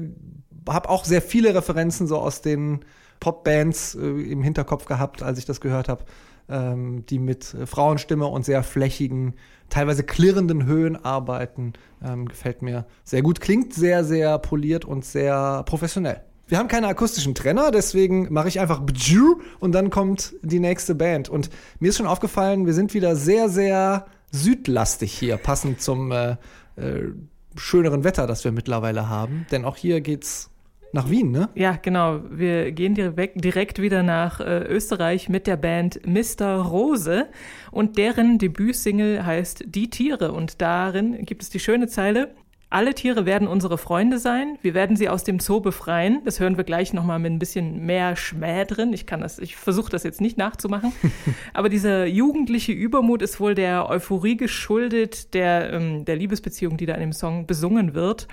habe 0.67 0.89
auch 0.89 1.05
sehr 1.05 1.21
viele 1.21 1.53
Referenzen 1.55 2.07
so 2.07 2.17
aus 2.17 2.41
den 2.41 2.85
Popbands 3.19 3.95
äh, 3.95 3.99
im 3.99 4.43
Hinterkopf 4.43 4.85
gehabt, 4.85 5.23
als 5.23 5.39
ich 5.39 5.45
das 5.45 5.61
gehört 5.61 5.89
habe, 5.89 6.05
ähm, 6.49 7.05
die 7.07 7.19
mit 7.19 7.53
äh, 7.53 7.65
Frauenstimme 7.65 8.25
und 8.25 8.45
sehr 8.45 8.63
flächigen, 8.63 9.35
teilweise 9.69 10.03
klirrenden 10.03 10.65
Höhen 10.65 11.03
arbeiten. 11.03 11.73
Ähm, 12.03 12.27
gefällt 12.27 12.61
mir 12.61 12.85
sehr 13.03 13.21
gut. 13.21 13.39
Klingt 13.39 13.73
sehr, 13.73 14.03
sehr 14.03 14.37
poliert 14.39 14.85
und 14.85 15.05
sehr 15.05 15.63
professionell. 15.63 16.21
Wir 16.47 16.57
haben 16.57 16.67
keine 16.67 16.87
akustischen 16.87 17.33
Trenner, 17.33 17.71
deswegen 17.71 18.31
mache 18.31 18.49
ich 18.49 18.59
einfach 18.59 18.81
Bju 18.81 19.39
und 19.59 19.71
dann 19.71 19.89
kommt 19.89 20.33
die 20.41 20.59
nächste 20.59 20.93
Band. 20.93 21.29
Und 21.29 21.49
mir 21.79 21.89
ist 21.89 21.97
schon 21.97 22.05
aufgefallen, 22.05 22.65
wir 22.65 22.73
sind 22.73 22.93
wieder 22.93 23.15
sehr, 23.15 23.47
sehr 23.47 24.05
südlastig 24.31 25.13
hier, 25.17 25.37
passend 25.37 25.81
zum 25.81 26.11
äh, 26.11 26.31
äh, 26.75 27.11
schöneren 27.55 28.03
Wetter, 28.03 28.27
das 28.27 28.43
wir 28.43 28.51
mittlerweile 28.51 29.07
haben. 29.07 29.47
Denn 29.51 29.63
auch 29.63 29.77
hier 29.77 30.01
geht's 30.01 30.49
nach 30.93 31.09
Wien, 31.09 31.31
ne? 31.31 31.49
Ja, 31.55 31.77
genau. 31.81 32.21
Wir 32.29 32.71
gehen 32.71 32.93
direkt, 32.95 33.43
direkt 33.43 33.81
wieder 33.81 34.03
nach 34.03 34.39
äh, 34.39 34.63
Österreich 34.65 35.27
mit 35.27 35.47
der 35.47 35.57
Band 35.57 35.99
Mr. 36.05 36.55
Rose 36.57 37.27
und 37.71 37.97
deren 37.97 38.37
Debütsingle 38.37 39.25
heißt 39.25 39.65
Die 39.67 39.89
Tiere 39.89 40.31
und 40.31 40.61
darin 40.61 41.25
gibt 41.25 41.41
es 41.41 41.49
die 41.49 41.59
schöne 41.59 41.87
Zeile 41.87 42.33
alle 42.73 42.95
Tiere 42.95 43.27
werden 43.27 43.47
unsere 43.47 43.77
Freunde 43.77 44.17
sein. 44.17 44.57
Wir 44.63 44.73
werden 44.73 44.95
sie 44.95 45.07
aus 45.07 45.23
dem 45.23 45.39
Zoo 45.39 45.59
befreien. 45.59 46.21
Das 46.25 46.39
hören 46.39 46.57
wir 46.57 46.63
gleich 46.63 46.91
nochmal 46.91 47.19
mit 47.19 47.31
ein 47.31 47.37
bisschen 47.37 47.85
mehr 47.85 48.15
Schmäh 48.15 48.65
drin. 48.65 48.93
Ich 48.93 49.05
kann 49.05 49.21
das, 49.21 49.37
ich 49.37 49.55
versuche 49.55 49.91
das 49.91 50.01
jetzt 50.01 50.21
nicht 50.21 50.39
nachzumachen. 50.39 50.91
Aber 51.53 51.69
dieser 51.69 52.07
jugendliche 52.07 52.71
Übermut 52.71 53.21
ist 53.21 53.39
wohl 53.39 53.53
der 53.53 53.91
Euphorie 53.91 54.37
geschuldet, 54.37 55.35
der, 55.35 55.71
ähm, 55.71 56.03
der 56.05 56.15
Liebesbeziehung, 56.15 56.75
die 56.75 56.87
da 56.87 56.95
in 56.95 57.01
dem 57.01 57.13
Song 57.13 57.45
besungen 57.45 57.93
wird. 57.93 58.27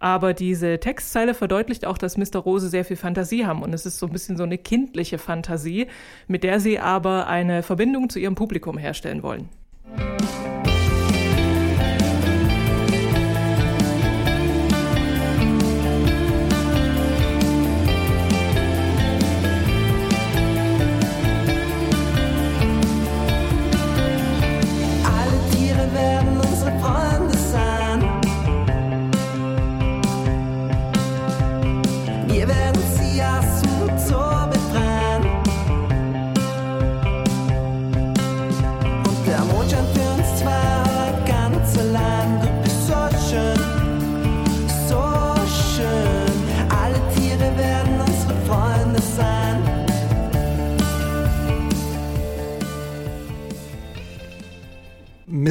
Aber 0.00 0.32
diese 0.34 0.80
Textzeile 0.80 1.34
verdeutlicht 1.34 1.86
auch, 1.86 1.98
dass 1.98 2.16
Mr. 2.16 2.38
Rose 2.38 2.70
sehr 2.70 2.84
viel 2.86 2.96
Fantasie 2.96 3.46
haben. 3.46 3.62
Und 3.62 3.74
es 3.74 3.86
ist 3.86 3.98
so 3.98 4.06
ein 4.06 4.12
bisschen 4.12 4.36
so 4.36 4.42
eine 4.42 4.58
kindliche 4.58 5.18
Fantasie, 5.18 5.86
mit 6.26 6.42
der 6.42 6.58
sie 6.58 6.80
aber 6.80 7.26
eine 7.26 7.62
Verbindung 7.62 8.08
zu 8.08 8.18
ihrem 8.18 8.34
Publikum 8.34 8.78
herstellen 8.78 9.22
wollen. 9.22 9.48
Alle 9.96 10.49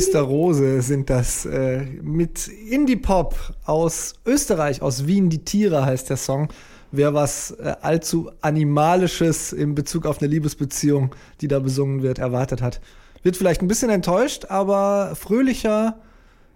Mr. 0.09 0.21
Rose 0.21 0.81
sind 0.81 1.09
das 1.09 1.45
äh, 1.45 1.85
mit 2.01 2.47
Indie-Pop 2.47 3.35
aus 3.65 4.15
Österreich, 4.25 4.81
aus 4.81 5.05
Wien. 5.05 5.29
Die 5.29 5.45
Tiere 5.45 5.85
heißt 5.85 6.09
der 6.09 6.17
Song. 6.17 6.49
Wer 6.91 7.13
was 7.13 7.51
äh, 7.51 7.75
allzu 7.81 8.31
Animalisches 8.41 9.53
in 9.53 9.75
Bezug 9.75 10.07
auf 10.07 10.19
eine 10.19 10.27
Liebesbeziehung, 10.27 11.13
die 11.41 11.47
da 11.47 11.59
besungen 11.59 12.01
wird, 12.01 12.17
erwartet 12.17 12.61
hat, 12.61 12.81
wird 13.21 13.37
vielleicht 13.37 13.61
ein 13.61 13.67
bisschen 13.67 13.91
enttäuscht, 13.91 14.45
aber 14.49 15.15
fröhlicher. 15.15 15.99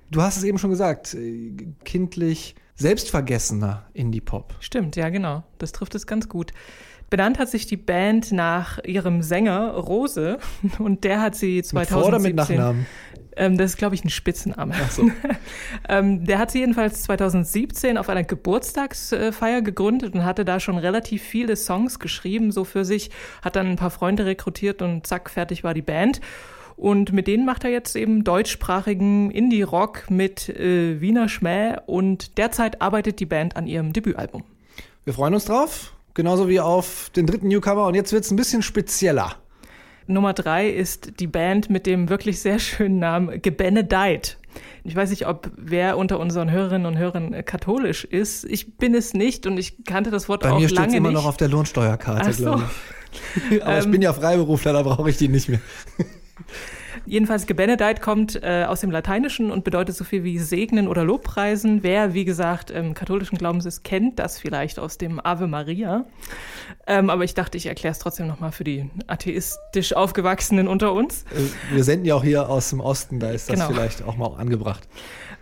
Du 0.09 0.21
hast 0.21 0.37
es 0.37 0.43
eben 0.43 0.57
schon 0.57 0.71
gesagt, 0.71 1.13
äh, 1.13 1.51
kindlich, 1.83 2.55
selbstvergessener 2.75 3.85
Indie-Pop. 3.93 4.55
Stimmt, 4.61 4.95
ja, 4.95 5.09
genau. 5.09 5.43
Das 5.59 5.73
trifft 5.73 5.93
es 5.93 6.07
ganz 6.07 6.27
gut. 6.27 6.53
Benannt 7.09 7.39
hat 7.39 7.49
sich 7.49 7.65
die 7.65 7.77
Band 7.77 8.31
nach 8.31 8.83
ihrem 8.83 9.21
Sänger 9.21 9.71
Rose 9.71 10.37
und 10.79 11.03
der 11.03 11.21
hat 11.21 11.35
sie 11.35 11.57
Mit 11.57 11.65
2017 11.67 11.97
Vor- 11.99 12.07
oder 12.07 12.19
mit 12.19 12.35
Nachnamen? 12.35 12.85
Ähm, 13.35 13.57
das 13.57 13.71
ist, 13.71 13.77
glaube 13.77 13.95
ich, 13.95 14.03
ein 14.03 14.09
Spitzname. 14.09 14.75
So. 14.89 15.09
ähm, 15.89 16.25
der 16.25 16.39
hat 16.39 16.51
sie 16.51 16.59
jedenfalls 16.59 17.03
2017 17.03 17.97
auf 17.97 18.09
einer 18.09 18.23
Geburtstagsfeier 18.23 19.61
gegründet 19.61 20.13
und 20.13 20.23
hatte 20.23 20.45
da 20.45 20.59
schon 20.59 20.77
relativ 20.77 21.23
viele 21.23 21.55
Songs 21.55 21.99
geschrieben, 21.99 22.51
so 22.51 22.63
für 22.63 22.85
sich, 22.85 23.09
hat 23.41 23.55
dann 23.55 23.67
ein 23.67 23.75
paar 23.75 23.89
Freunde 23.89 24.25
rekrutiert 24.25 24.81
und 24.81 25.07
zack, 25.07 25.29
fertig 25.29 25.63
war 25.63 25.73
die 25.73 25.81
Band. 25.81 26.21
Und 26.75 27.13
mit 27.13 27.27
denen 27.27 27.45
macht 27.45 27.63
er 27.63 27.69
jetzt 27.69 27.95
eben 27.95 28.23
deutschsprachigen 28.23 29.29
Indie-Rock 29.31 30.09
mit 30.09 30.49
äh, 30.49 30.99
Wiener 31.01 31.29
Schmäh 31.29 31.77
und 31.85 32.37
derzeit 32.37 32.81
arbeitet 32.81 33.19
die 33.19 33.25
Band 33.25 33.55
an 33.55 33.67
ihrem 33.67 33.93
Debütalbum. 33.93 34.43
Wir 35.05 35.13
freuen 35.13 35.33
uns 35.33 35.45
drauf, 35.45 35.93
genauso 36.13 36.47
wie 36.49 36.59
auf 36.59 37.09
den 37.15 37.25
dritten 37.25 37.47
Newcomer. 37.47 37.85
Und 37.87 37.95
jetzt 37.95 38.13
wird 38.13 38.23
es 38.23 38.31
ein 38.31 38.35
bisschen 38.35 38.61
spezieller. 38.61 39.35
Nummer 40.05 40.33
drei 40.33 40.69
ist 40.69 41.19
die 41.19 41.27
Band 41.27 41.69
mit 41.69 41.85
dem 41.85 42.09
wirklich 42.09 42.41
sehr 42.41 42.59
schönen 42.59 42.99
Namen 42.99 43.41
Gebenedeit. 43.41 44.37
Ich 44.83 44.95
weiß 44.95 45.09
nicht, 45.11 45.27
ob 45.27 45.49
wer 45.55 45.97
unter 45.97 46.19
unseren 46.19 46.51
Hörerinnen 46.51 46.85
und 46.85 46.97
Hörern 46.97 47.33
äh, 47.33 47.41
katholisch 47.41 48.03
ist. 48.03 48.43
Ich 48.45 48.75
bin 48.77 48.93
es 48.93 49.13
nicht 49.13 49.47
und 49.47 49.57
ich 49.57 49.85
kannte 49.85 50.11
das 50.11 50.27
Wort 50.27 50.41
Bei 50.41 50.51
auch 50.51 50.59
mir 50.59 50.67
steht 50.67 50.77
es 50.79 50.85
lange 50.85 50.97
immer 50.97 51.09
nicht. 51.09 51.17
noch 51.17 51.25
auf 51.25 51.37
der 51.37 51.47
Lohnsteuerkarte, 51.47 52.33
so. 52.33 52.43
glaube 52.43 52.63
ich. 53.51 53.63
Aber 53.63 53.77
ich 53.79 53.85
Ähm. 53.85 53.91
bin 53.91 54.01
ja 54.01 54.11
Freiberufler, 54.11 54.73
da 54.73 54.81
brauche 54.83 55.09
ich 55.09 55.17
die 55.17 55.29
nicht 55.29 55.47
mehr. 55.47 55.61
Jedenfalls 57.05 57.45
Gebenedeit 57.45 58.01
kommt 58.01 58.41
äh, 58.43 58.65
aus 58.67 58.81
dem 58.81 58.91
Lateinischen 58.91 59.51
und 59.51 59.63
bedeutet 59.63 59.95
so 59.95 60.03
viel 60.03 60.23
wie 60.23 60.39
segnen 60.39 60.87
oder 60.87 61.03
Lobpreisen. 61.03 61.83
Wer, 61.83 62.13
wie 62.13 62.25
gesagt, 62.25 62.71
ähm, 62.71 62.93
katholischen 62.93 63.37
Glaubens 63.37 63.65
ist, 63.65 63.83
kennt 63.83 64.19
das 64.19 64.39
vielleicht 64.39 64.79
aus 64.79 64.97
dem 64.97 65.19
Ave 65.23 65.47
Maria. 65.47 66.05
Ähm, 66.87 67.09
aber 67.09 67.23
ich 67.23 67.33
dachte, 67.33 67.57
ich 67.57 67.65
erkläre 67.65 67.91
es 67.93 67.99
trotzdem 67.99 68.27
nochmal 68.27 68.51
für 68.51 68.63
die 68.63 68.89
atheistisch 69.07 69.93
Aufgewachsenen 69.93 70.67
unter 70.67 70.93
uns. 70.93 71.23
Äh, 71.31 71.75
Wir 71.75 71.83
senden 71.83 72.05
ja 72.05 72.15
auch 72.15 72.23
hier 72.23 72.49
aus 72.49 72.69
dem 72.69 72.79
Osten, 72.79 73.19
da 73.19 73.31
ist 73.31 73.49
das 73.49 73.55
Genau. 73.55 73.67
vielleicht 73.69 74.03
auch 74.03 74.17
mal 74.17 74.35
angebracht. 74.37 74.87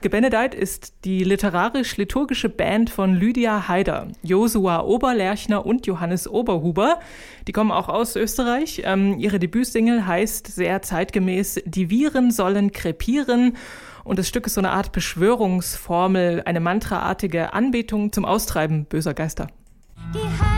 Gebenedeit 0.01 0.55
ist 0.55 0.93
die 1.05 1.23
literarisch-liturgische 1.23 2.49
Band 2.49 2.89
von 2.89 3.13
Lydia 3.13 3.67
Haider, 3.67 4.07
Josua 4.23 4.81
Oberlerchner 4.81 5.63
und 5.63 5.85
Johannes 5.85 6.27
Oberhuber. 6.27 6.99
Die 7.47 7.51
kommen 7.51 7.71
auch 7.71 7.87
aus 7.87 8.15
Österreich. 8.15 8.81
Ähm, 8.83 9.19
ihre 9.19 9.37
Debütsingle 9.37 10.07
heißt 10.07 10.47
sehr 10.47 10.81
zeitgemäß 10.81 11.40
Die 11.65 11.89
Viren 11.89 12.31
sollen 12.31 12.71
krepieren. 12.71 13.57
Und 14.03 14.17
das 14.17 14.27
Stück 14.27 14.47
ist 14.47 14.55
so 14.55 14.61
eine 14.61 14.71
Art 14.71 14.91
Beschwörungsformel, 14.91 16.43
eine 16.45 16.59
mantraartige 16.59 17.53
Anbetung 17.53 18.11
zum 18.11 18.25
Austreiben 18.25 18.85
böser 18.85 19.13
Geister. 19.13 19.47
Die 20.13 20.50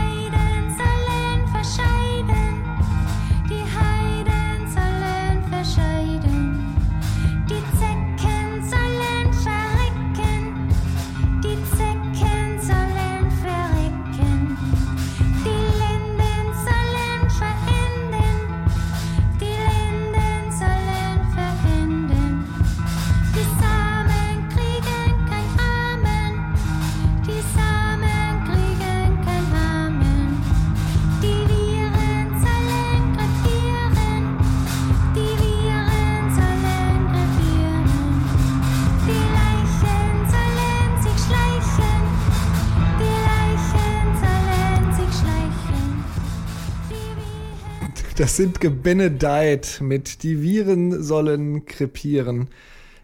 Das 48.16 48.36
sind 48.36 48.60
Gebenedeit 48.60 49.80
mit 49.80 50.22
Die 50.22 50.40
Viren 50.40 51.02
sollen 51.02 51.66
krepieren. 51.66 52.48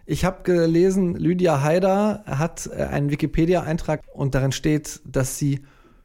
Ich 0.06 0.24
habe 0.24 0.44
gelesen, 0.44 1.16
Lydia 1.16 1.62
Haider 1.62 2.22
hat 2.26 2.70
äh, 2.72 2.84
einen 2.84 3.10
Wikipedia-Eintrag 3.10 4.02
und 4.14 4.36
darin 4.36 4.52
steht, 4.52 5.00
dass 5.04 5.36
sie 5.36 5.62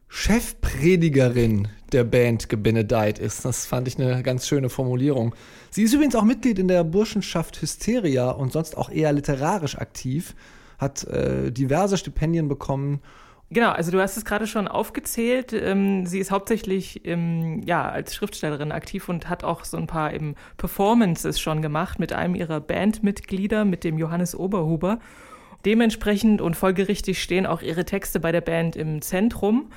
Chefpredigerin 0.08 1.68
der 1.92 2.02
Band 2.02 2.48
Gebenedeit 2.48 3.20
ist. 3.20 3.44
Das 3.44 3.64
fand 3.64 3.86
ich 3.86 3.96
eine 3.96 4.24
ganz 4.24 4.48
schöne 4.48 4.70
Formulierung. 4.70 5.36
Sie 5.70 5.84
ist 5.84 5.94
übrigens 5.94 6.16
auch 6.16 6.24
Mitglied 6.24 6.58
in 6.58 6.66
der 6.66 6.82
Burschenschaft 6.82 7.62
Hysteria 7.62 8.30
und 8.30 8.50
sonst 8.50 8.76
auch 8.76 8.90
eher 8.90 9.12
literarisch 9.12 9.78
aktiv, 9.78 10.34
hat 10.78 11.04
äh, 11.04 11.52
diverse 11.52 11.96
Stipendien 11.96 12.48
bekommen 12.48 13.02
Genau, 13.50 13.70
also 13.70 13.92
du 13.92 14.00
hast 14.00 14.16
es 14.16 14.24
gerade 14.24 14.46
schon 14.48 14.66
aufgezählt. 14.66 15.52
Ähm, 15.52 16.04
sie 16.04 16.18
ist 16.18 16.32
hauptsächlich 16.32 17.06
ähm, 17.06 17.62
ja, 17.64 17.88
als 17.88 18.14
Schriftstellerin 18.14 18.72
aktiv 18.72 19.08
und 19.08 19.28
hat 19.28 19.44
auch 19.44 19.64
so 19.64 19.76
ein 19.76 19.86
paar 19.86 20.12
eben 20.12 20.34
Performances 20.56 21.38
schon 21.38 21.62
gemacht 21.62 22.00
mit 22.00 22.12
einem 22.12 22.34
ihrer 22.34 22.60
Bandmitglieder, 22.60 23.64
mit 23.64 23.84
dem 23.84 23.98
Johannes 23.98 24.34
Oberhuber. 24.34 24.98
Dementsprechend 25.64 26.40
und 26.40 26.56
folgerichtig 26.56 27.22
stehen 27.22 27.46
auch 27.46 27.62
ihre 27.62 27.84
Texte 27.84 28.18
bei 28.18 28.32
der 28.32 28.40
Band 28.40 28.74
im 28.74 29.00
Zentrum. 29.00 29.70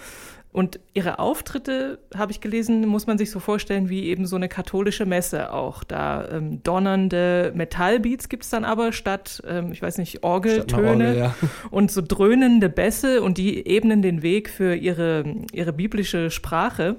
Und 0.60 0.82
ihre 0.94 1.20
Auftritte, 1.20 2.00
habe 2.14 2.34
ich 2.34 2.42
gelesen, 2.42 2.86
muss 2.86 3.08
man 3.08 3.18
sich 3.18 3.32
so 3.32 3.40
vorstellen 3.40 3.88
wie 3.88 4.08
eben 4.08 4.26
so 4.26 4.36
eine 4.36 4.50
katholische 4.50 5.06
Messe 5.06 5.54
auch. 5.54 5.86
Da 5.86 6.28
ähm, 6.34 6.62
donnernde 6.64 7.54
Metallbeats 7.56 8.28
gibt's 8.28 8.50
dann 8.50 8.66
aber 8.66 8.92
statt, 8.92 9.42
ähm, 9.48 9.72
ich 9.72 9.82
weiß 9.82 10.00
nicht, 10.00 10.22
Orgeltöne 10.22 10.90
Orgel, 10.90 11.18
ja. 11.18 11.36
und 11.72 11.92
so 11.92 12.02
dröhnende 12.06 12.68
Bässe 12.68 13.24
und 13.24 13.38
die 13.38 13.66
ebnen 13.68 14.02
den 14.02 14.22
Weg 14.22 14.50
für 14.50 14.76
ihre, 14.76 15.34
ihre 15.54 15.72
biblische 15.72 16.30
Sprache. 16.30 16.98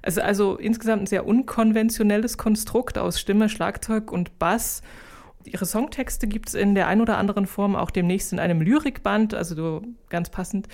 Es 0.00 0.16
ist 0.16 0.22
also 0.22 0.56
insgesamt 0.56 1.02
ein 1.02 1.06
sehr 1.06 1.26
unkonventionelles 1.26 2.38
Konstrukt 2.38 2.96
aus 2.96 3.20
Stimme, 3.20 3.50
Schlagzeug 3.50 4.12
und 4.12 4.38
Bass. 4.38 4.80
Ihre 5.44 5.66
Songtexte 5.66 6.26
gibt's 6.26 6.54
in 6.54 6.74
der 6.74 6.88
ein 6.88 7.02
oder 7.02 7.18
anderen 7.18 7.44
Form 7.44 7.76
auch 7.76 7.90
demnächst 7.90 8.32
in 8.32 8.38
einem 8.38 8.62
Lyrikband, 8.62 9.34
also 9.34 9.54
so 9.54 9.82
ganz 10.08 10.30
passend. 10.30 10.68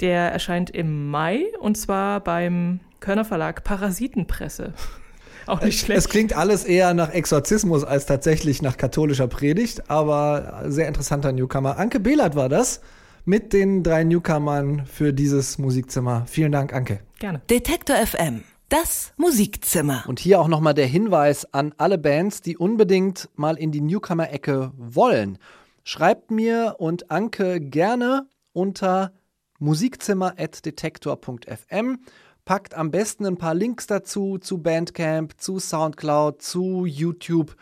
Der 0.00 0.32
erscheint 0.32 0.70
im 0.70 1.10
Mai 1.10 1.46
und 1.60 1.76
zwar 1.76 2.20
beim 2.20 2.80
Körner 3.00 3.24
Verlag 3.24 3.64
Parasitenpresse. 3.64 4.74
Auch 5.46 5.62
nicht 5.62 5.80
schlecht. 5.80 5.98
Es 5.98 6.08
klingt 6.08 6.36
alles 6.36 6.64
eher 6.64 6.92
nach 6.92 7.10
Exorzismus 7.10 7.82
als 7.82 8.04
tatsächlich 8.04 8.60
nach 8.60 8.76
katholischer 8.76 9.28
Predigt, 9.28 9.90
aber 9.90 10.64
sehr 10.66 10.88
interessanter 10.88 11.32
Newcomer. 11.32 11.78
Anke 11.78 12.00
Behlert 12.00 12.36
war 12.36 12.50
das 12.50 12.82
mit 13.24 13.52
den 13.52 13.82
drei 13.82 14.04
Newcomern 14.04 14.84
für 14.86 15.12
dieses 15.14 15.58
Musikzimmer. 15.58 16.24
Vielen 16.26 16.52
Dank, 16.52 16.74
Anke. 16.74 17.00
Gerne. 17.18 17.40
Detektor 17.48 17.96
FM. 17.96 18.44
Das 18.68 19.14
Musikzimmer. 19.16 20.04
Und 20.06 20.20
hier 20.20 20.38
auch 20.38 20.48
nochmal 20.48 20.74
der 20.74 20.86
Hinweis 20.86 21.52
an 21.54 21.74
alle 21.78 21.96
Bands, 21.96 22.42
die 22.42 22.58
unbedingt 22.58 23.30
mal 23.34 23.56
in 23.56 23.72
die 23.72 23.80
Newcomer-Ecke 23.80 24.72
wollen. 24.76 25.38
Schreibt 25.84 26.30
mir 26.30 26.76
und 26.78 27.10
Anke 27.10 27.60
gerne 27.60 28.26
unter 28.52 29.12
musikzimmer.detektor.fm. 29.58 31.98
Packt 32.44 32.74
am 32.74 32.90
besten 32.90 33.26
ein 33.26 33.36
paar 33.36 33.54
Links 33.54 33.86
dazu, 33.86 34.38
zu 34.38 34.58
Bandcamp, 34.58 35.38
zu 35.38 35.58
Soundcloud, 35.58 36.40
zu 36.40 36.86
YouTube. 36.86 37.54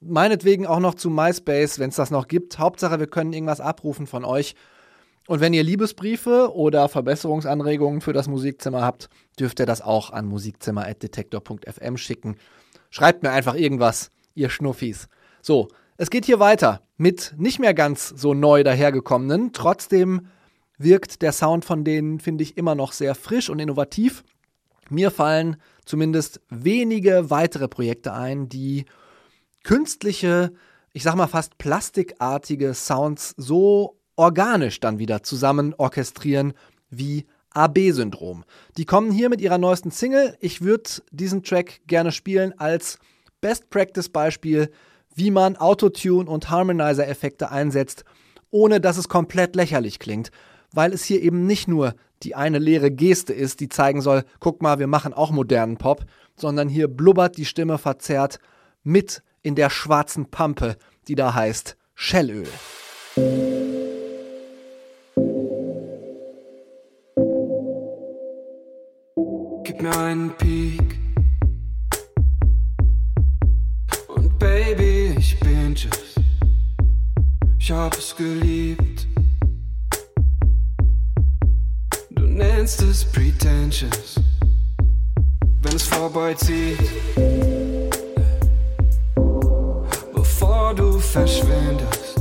Meinetwegen 0.00 0.66
auch 0.66 0.78
noch 0.78 0.94
zu 0.94 1.10
MySpace, 1.10 1.80
wenn 1.80 1.90
es 1.90 1.96
das 1.96 2.12
noch 2.12 2.28
gibt. 2.28 2.58
Hauptsache, 2.58 3.00
wir 3.00 3.08
können 3.08 3.32
irgendwas 3.32 3.60
abrufen 3.60 4.06
von 4.06 4.24
euch. 4.24 4.54
Und 5.26 5.40
wenn 5.40 5.52
ihr 5.52 5.62
Liebesbriefe 5.62 6.54
oder 6.54 6.88
Verbesserungsanregungen 6.88 8.00
für 8.00 8.12
das 8.12 8.28
Musikzimmer 8.28 8.82
habt, 8.82 9.08
dürft 9.38 9.60
ihr 9.60 9.66
das 9.66 9.82
auch 9.82 10.10
an 10.10 10.26
musikzimmer.detektor.fm 10.26 11.96
schicken. 11.96 12.36
Schreibt 12.90 13.22
mir 13.22 13.30
einfach 13.30 13.54
irgendwas, 13.54 14.10
ihr 14.34 14.48
Schnuffis. 14.48 15.08
So, 15.42 15.68
es 15.98 16.10
geht 16.10 16.24
hier 16.24 16.38
weiter 16.38 16.82
mit 16.96 17.34
nicht 17.36 17.58
mehr 17.58 17.74
ganz 17.74 18.08
so 18.08 18.32
neu 18.32 18.62
dahergekommenen. 18.62 19.52
Trotzdem 19.52 20.28
wirkt 20.78 21.22
der 21.22 21.32
Sound 21.32 21.64
von 21.64 21.84
denen, 21.84 22.20
finde 22.20 22.44
ich, 22.44 22.56
immer 22.56 22.74
noch 22.74 22.92
sehr 22.92 23.14
frisch 23.14 23.50
und 23.50 23.58
innovativ. 23.58 24.24
Mir 24.88 25.10
fallen 25.10 25.56
zumindest 25.84 26.40
wenige 26.48 27.30
weitere 27.30 27.68
Projekte 27.68 28.12
ein, 28.14 28.48
die 28.48 28.86
künstliche 29.64 30.52
ich 30.92 31.02
sag 31.02 31.14
mal 31.14 31.28
fast 31.28 31.58
plastikartige 31.58 32.74
Sounds 32.74 33.34
so 33.36 34.00
organisch 34.16 34.80
dann 34.80 34.98
wieder 34.98 35.22
zusammen 35.22 35.74
orchestrieren 35.78 36.54
wie 36.90 37.26
AB-Syndrom. 37.50 38.44
Die 38.76 38.84
kommen 38.84 39.12
hier 39.12 39.28
mit 39.28 39.40
ihrer 39.40 39.58
neuesten 39.58 39.90
Single. 39.90 40.36
Ich 40.40 40.60
würde 40.60 40.90
diesen 41.10 41.42
Track 41.42 41.82
gerne 41.86 42.12
spielen 42.12 42.52
als 42.58 42.98
Best 43.40 43.70
Practice 43.70 44.08
Beispiel, 44.08 44.70
wie 45.14 45.30
man 45.30 45.56
Autotune 45.56 46.28
und 46.28 46.50
Harmonizer-Effekte 46.50 47.50
einsetzt, 47.50 48.04
ohne 48.50 48.80
dass 48.80 48.96
es 48.96 49.08
komplett 49.08 49.56
lächerlich 49.56 49.98
klingt, 49.98 50.30
weil 50.72 50.92
es 50.92 51.04
hier 51.04 51.22
eben 51.22 51.46
nicht 51.46 51.68
nur 51.68 51.94
die 52.22 52.34
eine 52.34 52.58
leere 52.58 52.90
Geste 52.90 53.32
ist, 53.32 53.60
die 53.60 53.68
zeigen 53.68 54.00
soll, 54.00 54.24
guck 54.40 54.62
mal, 54.62 54.78
wir 54.78 54.86
machen 54.86 55.12
auch 55.12 55.30
modernen 55.30 55.76
Pop, 55.76 56.04
sondern 56.36 56.68
hier 56.68 56.88
blubbert 56.88 57.36
die 57.36 57.44
Stimme 57.44 57.78
verzerrt 57.78 58.38
mit 58.82 59.22
in 59.42 59.54
der 59.54 59.70
schwarzen 59.70 60.26
Pampe, 60.30 60.76
die 61.06 61.14
da 61.14 61.34
heißt 61.34 61.76
Schellöl. 61.94 62.48
Gib 69.64 69.82
mir 69.82 69.96
einen 69.96 70.30
Peak. 70.36 70.98
Und 74.08 74.38
Baby, 74.38 75.14
ich 75.18 75.38
bin 75.40 75.74
just. 75.74 76.20
Ich 77.58 77.70
hab 77.70 77.96
es 77.96 78.16
geliebt. 78.16 79.06
Du 82.68 82.84
nennst 82.84 83.02
es 83.02 83.04
pretentious. 83.12 84.16
Wenn 85.62 85.74
es 85.74 85.84
vorbeizieht. 85.84 86.78
Bevor 90.14 90.74
du 90.74 90.98
verschwindest. 90.98 92.20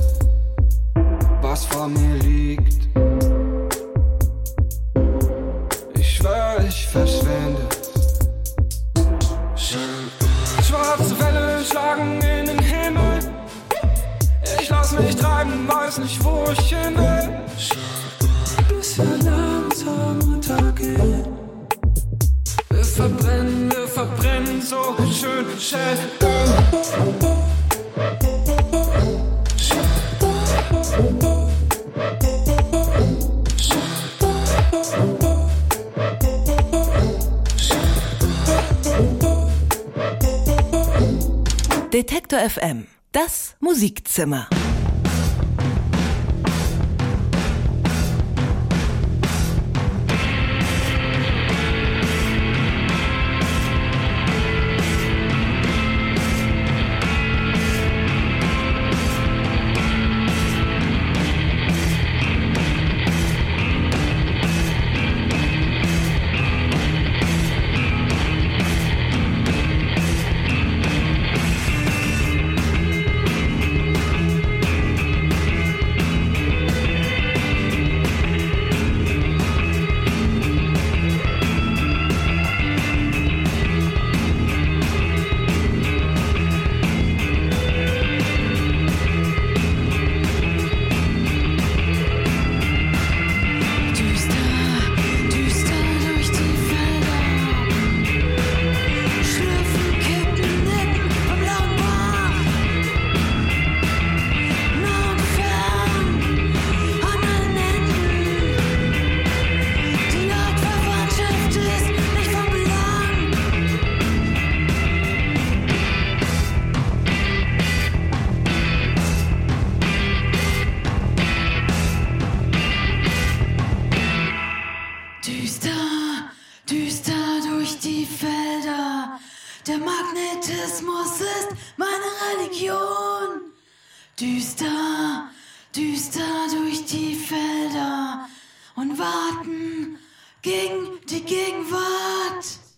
Was 1.42 1.66
vor 1.66 1.90
mir 1.90 2.16
liegt. 2.20 2.88
Ich 6.00 6.16
schwör, 6.16 6.64
ich 6.66 6.88
verschwende. 6.88 7.68
Schwarze 10.64 11.20
Wellen 11.20 11.66
schlagen 11.66 12.22
in 12.22 12.46
den 12.46 12.60
Himmel. 12.60 13.20
Ich 14.62 14.70
lass 14.70 14.94
mich 14.94 15.14
treiben, 15.14 15.68
weiß 15.68 15.98
nicht, 15.98 16.24
wo 16.24 16.46
ich 16.54 16.74
hin 16.74 16.96
will. 16.96 17.07
Detektor 41.92 42.40
FM. 42.48 42.86
Das 43.12 43.56
Musikzimmer. 43.60 44.48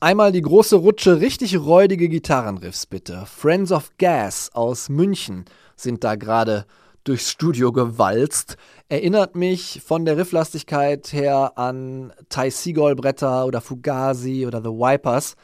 Einmal 0.02 0.32
die 0.32 0.42
große 0.42 0.78
Rutsche, 0.78 1.20
richtig 1.20 1.60
räudige 1.60 2.08
Gitarrenriffs 2.08 2.86
bitte. 2.86 3.26
Friends 3.26 3.70
of 3.74 3.92
Gas 3.98 4.50
aus 4.54 4.88
München 4.88 5.44
sind 5.76 6.06
da 6.06 6.16
gerade 6.16 6.66
durchs 7.04 7.30
Studio 7.30 7.74
gewalzt. 7.74 8.56
Erinnert 8.88 9.36
mich 9.36 9.82
von 9.86 10.06
der 10.06 10.16
Rifflastigkeit 10.16 11.12
her 11.12 11.58
an 11.58 12.14
Ty 12.30 12.50
Seagull 12.50 12.96
Bretter 12.96 13.46
oder 13.46 13.60
Fugazi 13.60 14.48
oder 14.48 14.62
The 14.62 14.70
Wipers. 14.70 15.36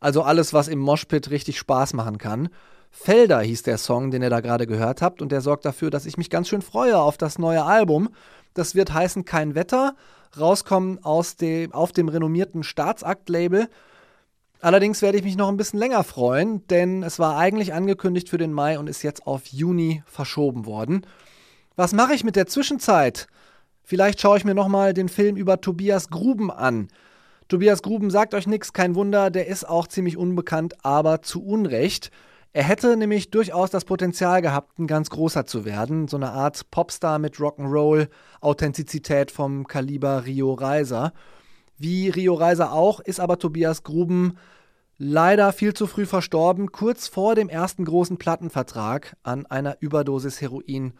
Also 0.00 0.22
alles, 0.22 0.52
was 0.52 0.66
im 0.66 0.80
Moshpit 0.80 1.30
richtig 1.30 1.56
Spaß 1.60 1.94
machen 1.94 2.18
kann. 2.18 2.48
Felder 2.90 3.40
hieß 3.40 3.62
der 3.62 3.78
Song, 3.78 4.10
den 4.10 4.22
ihr 4.22 4.30
da 4.30 4.40
gerade 4.40 4.66
gehört 4.66 5.02
habt, 5.02 5.22
und 5.22 5.30
der 5.30 5.40
sorgt 5.40 5.64
dafür, 5.64 5.90
dass 5.90 6.06
ich 6.06 6.16
mich 6.16 6.30
ganz 6.30 6.48
schön 6.48 6.62
freue 6.62 6.98
auf 6.98 7.16
das 7.16 7.38
neue 7.38 7.64
Album. 7.64 8.08
Das 8.54 8.74
wird 8.74 8.92
heißen 8.92 9.24
Kein 9.24 9.54
Wetter, 9.54 9.94
rauskommen 10.36 10.98
aus 11.04 11.36
dem, 11.36 11.72
auf 11.72 11.92
dem 11.92 12.08
renommierten 12.08 12.64
Staatsakt-Label. 12.64 13.68
Allerdings 14.62 15.00
werde 15.00 15.16
ich 15.16 15.24
mich 15.24 15.36
noch 15.36 15.48
ein 15.48 15.56
bisschen 15.56 15.78
länger 15.78 16.04
freuen, 16.04 16.66
denn 16.68 17.02
es 17.02 17.18
war 17.18 17.38
eigentlich 17.38 17.72
angekündigt 17.72 18.28
für 18.28 18.36
den 18.36 18.52
Mai 18.52 18.78
und 18.78 18.88
ist 18.88 19.02
jetzt 19.02 19.26
auf 19.26 19.46
Juni 19.46 20.02
verschoben 20.04 20.66
worden. 20.66 21.06
Was 21.76 21.94
mache 21.94 22.12
ich 22.12 22.24
mit 22.24 22.36
der 22.36 22.46
Zwischenzeit? 22.46 23.26
Vielleicht 23.82 24.20
schaue 24.20 24.36
ich 24.36 24.44
mir 24.44 24.54
nochmal 24.54 24.92
den 24.92 25.08
Film 25.08 25.36
über 25.36 25.62
Tobias 25.62 26.10
Gruben 26.10 26.50
an. 26.50 26.88
Tobias 27.48 27.82
Gruben 27.82 28.10
sagt 28.10 28.34
euch 28.34 28.46
nichts, 28.46 28.74
kein 28.74 28.94
Wunder, 28.94 29.30
der 29.30 29.46
ist 29.46 29.66
auch 29.66 29.88
ziemlich 29.88 30.18
unbekannt, 30.18 30.84
aber 30.84 31.22
zu 31.22 31.42
Unrecht. 31.42 32.10
Er 32.52 32.64
hätte 32.64 32.96
nämlich 32.96 33.30
durchaus 33.30 33.70
das 33.70 33.84
Potenzial 33.86 34.42
gehabt, 34.42 34.78
ein 34.78 34.86
ganz 34.86 35.08
großer 35.08 35.46
zu 35.46 35.64
werden. 35.64 36.06
So 36.06 36.18
eine 36.18 36.32
Art 36.32 36.70
Popstar 36.70 37.18
mit 37.18 37.36
Rock'n'Roll, 37.36 38.08
Authentizität 38.40 39.30
vom 39.30 39.66
Kaliber 39.66 40.26
Rio 40.26 40.52
Reiser. 40.52 41.12
Wie 41.80 42.10
Rio 42.10 42.34
Reiser 42.34 42.74
auch, 42.74 43.00
ist 43.00 43.20
aber 43.20 43.38
Tobias 43.38 43.84
Gruben 43.84 44.36
leider 44.98 45.50
viel 45.54 45.72
zu 45.72 45.86
früh 45.86 46.04
verstorben, 46.04 46.72
kurz 46.72 47.08
vor 47.08 47.34
dem 47.34 47.48
ersten 47.48 47.86
großen 47.86 48.18
Plattenvertrag 48.18 49.16
an 49.22 49.46
einer 49.46 49.78
Überdosis 49.80 50.42
Heroin 50.42 50.92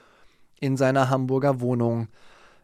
in 0.59 0.79
seiner 0.79 1.11
Hamburger 1.11 1.61
Wohnung. 1.61 2.09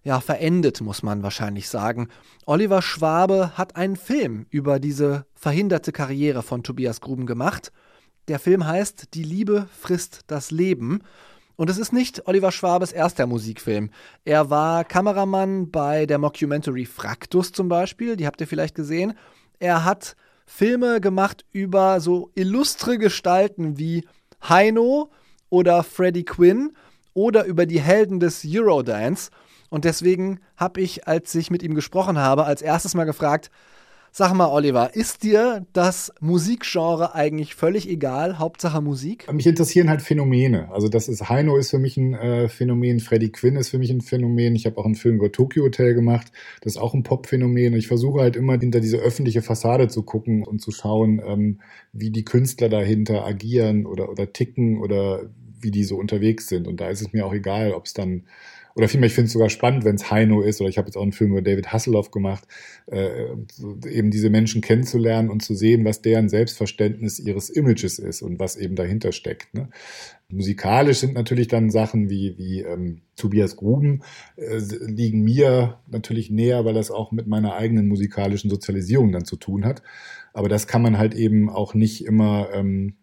Ja, 0.03 0.21
verendet, 0.21 0.81
muss 0.81 1.03
man 1.03 1.23
wahrscheinlich 1.23 1.69
sagen. 1.69 2.09
Oliver 2.47 2.81
Schwabe 2.81 3.59
hat 3.59 3.77
einen 3.77 3.97
Film 3.97 4.47
über 4.49 4.81
diese 4.81 5.27
verhinderte 5.35 5.93
Karriere 5.93 6.43
von 6.43 6.63
Tobias 6.63 7.03
Gruben 7.03 7.27
gemacht. 7.27 7.71
Der 8.29 8.39
Film 8.39 8.67
heißt 8.67 9.13
Die 9.13 9.25
Liebe 9.25 9.69
frisst 9.79 10.23
das 10.29 10.51
Leben. 10.51 11.03
Und 11.57 11.71
es 11.71 11.79
ist 11.79 11.93
nicht 11.93 12.27
Oliver 12.27 12.53
Schwabes 12.53 12.93
erster 12.93 13.27
Musikfilm. 13.27 13.91
Er 14.25 14.51
war 14.51 14.85
Kameramann 14.85 15.71
bei 15.71 16.05
der 16.05 16.19
Mockumentary 16.19 16.85
Fraktus 16.85 17.53
zum 17.53 17.69
Beispiel, 17.69 18.17
die 18.17 18.27
habt 18.27 18.41
ihr 18.41 18.47
vielleicht 18.47 18.75
gesehen. 18.75 19.15
Er 19.59 19.85
hat 19.85 20.17
Filme 20.45 21.01
gemacht 21.01 21.45
über 21.53 22.01
so 22.01 22.31
illustre 22.35 22.99
Gestalten 22.99 23.79
wie 23.79 24.07
Heino 24.47 25.11
oder 25.49 25.83
Freddie 25.83 26.25
Quinn 26.25 26.73
oder 27.15 27.45
über 27.47 27.65
die 27.65 27.81
Helden 27.81 28.21
des 28.21 28.45
Eurodance. 28.47 29.31
Und 29.71 29.85
deswegen 29.85 30.41
habe 30.57 30.81
ich, 30.83 31.09
als 31.09 31.35
ich 31.35 31.51
mit 31.51 31.63
ihm 31.63 31.75
gesprochen 31.75 32.19
habe, 32.19 32.45
als 32.45 32.63
erstes 32.63 32.95
mal 32.95 33.05
gefragt, 33.05 33.51
Sag 34.19 34.33
mal, 34.33 34.49
Oliver, 34.49 34.95
ist 34.95 35.25
dir 35.25 35.67
das 35.75 36.11
Musikgenre 36.21 37.15
eigentlich 37.15 37.55
völlig 37.55 37.87
egal? 37.87 38.39
Hauptsache 38.39 38.81
Musik? 38.81 39.31
Mich 39.31 39.47
interessieren 39.47 39.91
halt 39.91 40.01
Phänomene. 40.01 40.73
Also 40.73 40.89
das 40.89 41.09
ist 41.09 41.29
Heino 41.29 41.59
ist 41.59 41.69
für 41.69 41.79
mich 41.79 41.99
ein 41.99 42.15
äh, 42.15 42.49
Phänomen, 42.49 43.01
Freddie 43.01 43.31
Quinn 43.31 43.57
ist 43.57 43.69
für 43.69 43.79
mich 43.79 43.91
ein 43.91 44.01
Phänomen. 44.01 44.57
Ich 44.57 44.65
habe 44.65 44.79
auch 44.79 44.87
einen 44.87 44.95
Film 44.95 45.17
über 45.17 45.31
Tokyo 45.33 45.65
Hotel 45.65 45.93
gemacht. 45.93 46.33
Das 46.63 46.77
ist 46.77 46.79
auch 46.79 46.95
ein 46.95 47.03
Pop-Phänomen. 47.03 47.75
Ich 47.75 47.89
versuche 47.89 48.23
halt 48.23 48.37
immer 48.37 48.59
hinter 48.59 48.81
diese 48.81 48.97
öffentliche 48.97 49.43
Fassade 49.43 49.89
zu 49.89 50.03
gucken 50.03 50.45
und 50.45 50.63
zu 50.63 50.71
schauen, 50.71 51.21
ähm, 51.23 51.61
wie 51.93 52.09
die 52.09 52.25
Künstler 52.25 52.71
dahinter 52.71 53.27
agieren 53.27 53.85
oder, 53.85 54.09
oder 54.09 54.33
ticken 54.33 54.79
oder 54.81 55.29
wie 55.61 55.71
die 55.71 55.85
so 55.85 55.99
unterwegs 55.99 56.49
sind. 56.49 56.67
Und 56.67 56.81
da 56.81 56.89
ist 56.89 57.03
es 57.03 57.13
mir 57.13 57.27
auch 57.27 57.35
egal, 57.35 57.75
ob 57.75 57.85
es 57.85 57.93
dann 57.93 58.23
oder 58.77 58.89
vielmehr, 58.89 59.07
ich 59.07 59.15
finde 59.15 59.27
es 59.27 59.33
sogar 59.33 59.49
spannend, 59.49 59.85
wenn 59.85 59.95
es 59.95 60.11
Heino 60.11 60.43
ist, 60.43 60.61
oder 60.61 60.69
ich 60.69 60.77
habe 60.77 60.87
jetzt 60.87 60.97
auch 60.97 61.03
einen 61.03 61.13
Film 61.13 61.33
über 61.33 61.41
David 61.41 61.73
Hasselhoff 61.73 62.11
gemacht, 62.11 62.47
äh, 62.87 63.25
eben 63.89 64.11
diese 64.11 64.29
Menschen 64.29 64.61
kennenzulernen 64.61 65.31
und 65.31 65.43
zu 65.43 65.55
sehen, 65.55 65.87
was 65.87 66.03
deren 66.03 66.29
Selbstverständnis 66.29 67.19
ihres 67.19 67.49
Images 67.49 67.99
ist 67.99 68.21
und 68.21 68.39
was 68.39 68.57
eben 68.57 68.77
dahinter 68.77 69.13
steckt. 69.13 69.55
Ne? 69.55 69.71
Musikalisch 70.29 70.99
sind 70.99 71.15
natürlich 71.15 71.49
dann 71.49 71.71
Sachen 71.71 72.11
wie, 72.11 72.37
wie 72.37 72.61
ähm, 72.61 73.01
Tobias 73.17 73.57
Gruben 73.57 74.03
äh, 74.37 74.59
liegen 74.87 75.23
mir 75.23 75.79
natürlich 75.89 76.31
näher, 76.31 76.67
weil 76.67 76.75
das 76.75 76.91
auch 76.91 77.13
mit 77.13 77.27
meiner 77.27 77.55
eigenen 77.55 77.89
musikalischen 77.89 78.51
Sozialisierung 78.51 79.11
dann 79.11 79.25
zu 79.25 79.37
tun 79.37 79.65
hat. 79.65 79.83
Aber 80.35 80.51
das 80.51 80.67
kann 80.67 80.83
man 80.83 80.99
halt 80.99 81.15
eben 81.15 81.49
auch 81.49 81.73
nicht 81.73 82.05
immer 82.05 82.51
ähm, 82.53 82.97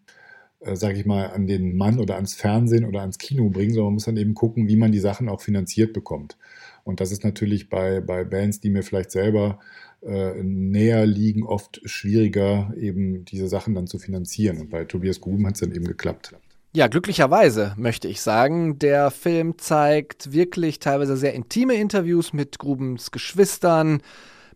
äh, 0.65 0.75
sage 0.75 0.99
ich 0.99 1.05
mal, 1.05 1.27
an 1.27 1.47
den 1.47 1.75
Mann 1.75 1.99
oder 1.99 2.15
ans 2.15 2.33
Fernsehen 2.33 2.85
oder 2.85 3.01
ans 3.01 3.17
Kino 3.17 3.49
bringen, 3.49 3.73
sondern 3.73 3.87
man 3.87 3.93
muss 3.95 4.05
dann 4.05 4.17
eben 4.17 4.33
gucken, 4.33 4.67
wie 4.67 4.75
man 4.75 4.91
die 4.91 4.99
Sachen 4.99 5.29
auch 5.29 5.41
finanziert 5.41 5.93
bekommt. 5.93 6.37
Und 6.83 6.99
das 6.99 7.11
ist 7.11 7.23
natürlich 7.23 7.69
bei, 7.69 8.01
bei 8.01 8.23
Bands, 8.23 8.59
die 8.59 8.69
mir 8.69 8.83
vielleicht 8.83 9.11
selber 9.11 9.59
äh, 10.01 10.43
näher 10.43 11.05
liegen, 11.05 11.43
oft 11.43 11.81
schwieriger, 11.85 12.73
eben 12.77 13.25
diese 13.25 13.47
Sachen 13.47 13.73
dann 13.73 13.87
zu 13.87 13.99
finanzieren. 13.99 14.59
Und 14.59 14.69
bei 14.69 14.83
Tobias 14.83 15.21
Gruben 15.21 15.47
hat 15.47 15.55
es 15.55 15.61
dann 15.61 15.71
eben 15.71 15.85
geklappt. 15.85 16.35
Ja, 16.75 16.87
glücklicherweise 16.87 17.73
möchte 17.77 18.07
ich 18.07 18.19
sagen. 18.21 18.79
Der 18.79 19.11
Film 19.11 19.57
zeigt 19.59 20.31
wirklich 20.31 20.79
teilweise 20.79 21.15
sehr 21.15 21.33
intime 21.33 21.75
Interviews 21.75 22.33
mit 22.33 22.57
Grubens 22.57 23.11
Geschwistern, 23.11 24.01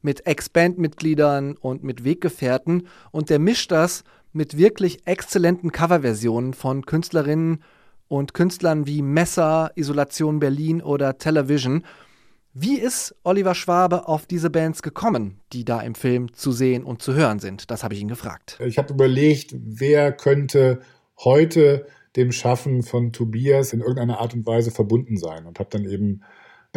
mit 0.02 0.26
Ex-Bandmitgliedern 0.26 1.56
und 1.58 1.84
mit 1.84 2.04
Weggefährten. 2.04 2.88
Und 3.12 3.30
der 3.30 3.40
mischt 3.40 3.72
das 3.72 4.04
mit 4.38 4.56
wirklich 4.56 5.00
exzellenten 5.06 5.72
Coverversionen 5.72 6.54
von 6.54 6.86
Künstlerinnen 6.86 7.64
und 8.08 8.34
Künstlern 8.34 8.86
wie 8.86 9.02
Messer, 9.02 9.72
Isolation 9.76 10.40
Berlin 10.40 10.82
oder 10.82 11.18
Television. 11.18 11.84
Wie 12.54 12.78
ist 12.78 13.16
Oliver 13.24 13.56
Schwabe 13.56 14.08
auf 14.08 14.26
diese 14.26 14.50
Bands 14.50 14.82
gekommen, 14.82 15.42
die 15.54 15.66
da 15.66 15.82
im 15.82 15.96
Film 15.96 16.34
zu 16.34 16.52
sehen 16.52 16.84
und 16.84 17.02
zu 17.02 17.16
hören 17.16 17.40
sind? 17.40 17.70
Das 17.72 17.84
habe 17.84 17.96
ich 17.96 18.02
ihn 18.02 18.08
gefragt. 18.08 18.60
Ich 18.66 18.78
habe 18.78 18.94
überlegt, 18.94 19.54
wer 19.58 20.12
könnte 20.12 20.82
heute 21.20 21.88
dem 22.16 22.32
Schaffen 22.32 22.84
von 22.84 23.12
Tobias 23.12 23.74
in 23.74 23.82
irgendeiner 23.82 24.20
Art 24.20 24.34
und 24.34 24.46
Weise 24.46 24.72
verbunden 24.72 25.18
sein 25.18 25.46
und 25.46 25.60
habe 25.60 25.70
dann 25.72 25.86
eben 25.86 26.22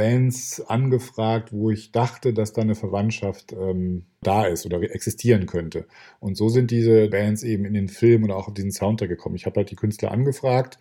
Bands 0.01 0.63
angefragt, 0.63 1.53
wo 1.53 1.71
ich 1.71 1.93
dachte, 1.93 2.33
dass 2.33 2.55
da 2.55 2.63
eine 2.63 2.75
Verwandtschaft 2.75 3.53
ähm, 3.53 4.07
da 4.23 4.47
ist 4.47 4.65
oder 4.65 4.81
existieren 4.83 5.45
könnte. 5.45 5.85
Und 6.21 6.39
so 6.39 6.49
sind 6.49 6.71
diese 6.71 7.09
Bands 7.09 7.43
eben 7.43 7.67
in 7.67 7.75
den 7.75 7.89
Film 7.89 8.25
oder 8.25 8.37
auch 8.37 8.49
auf 8.49 8.55
diesen 8.55 8.73
Soundtrack 8.73 9.11
gekommen. 9.11 9.37
Ich 9.37 9.45
habe 9.45 9.57
halt 9.57 9.71
die 9.71 9.77
Künstler 9.77 10.11
angefragt. 10.11 10.79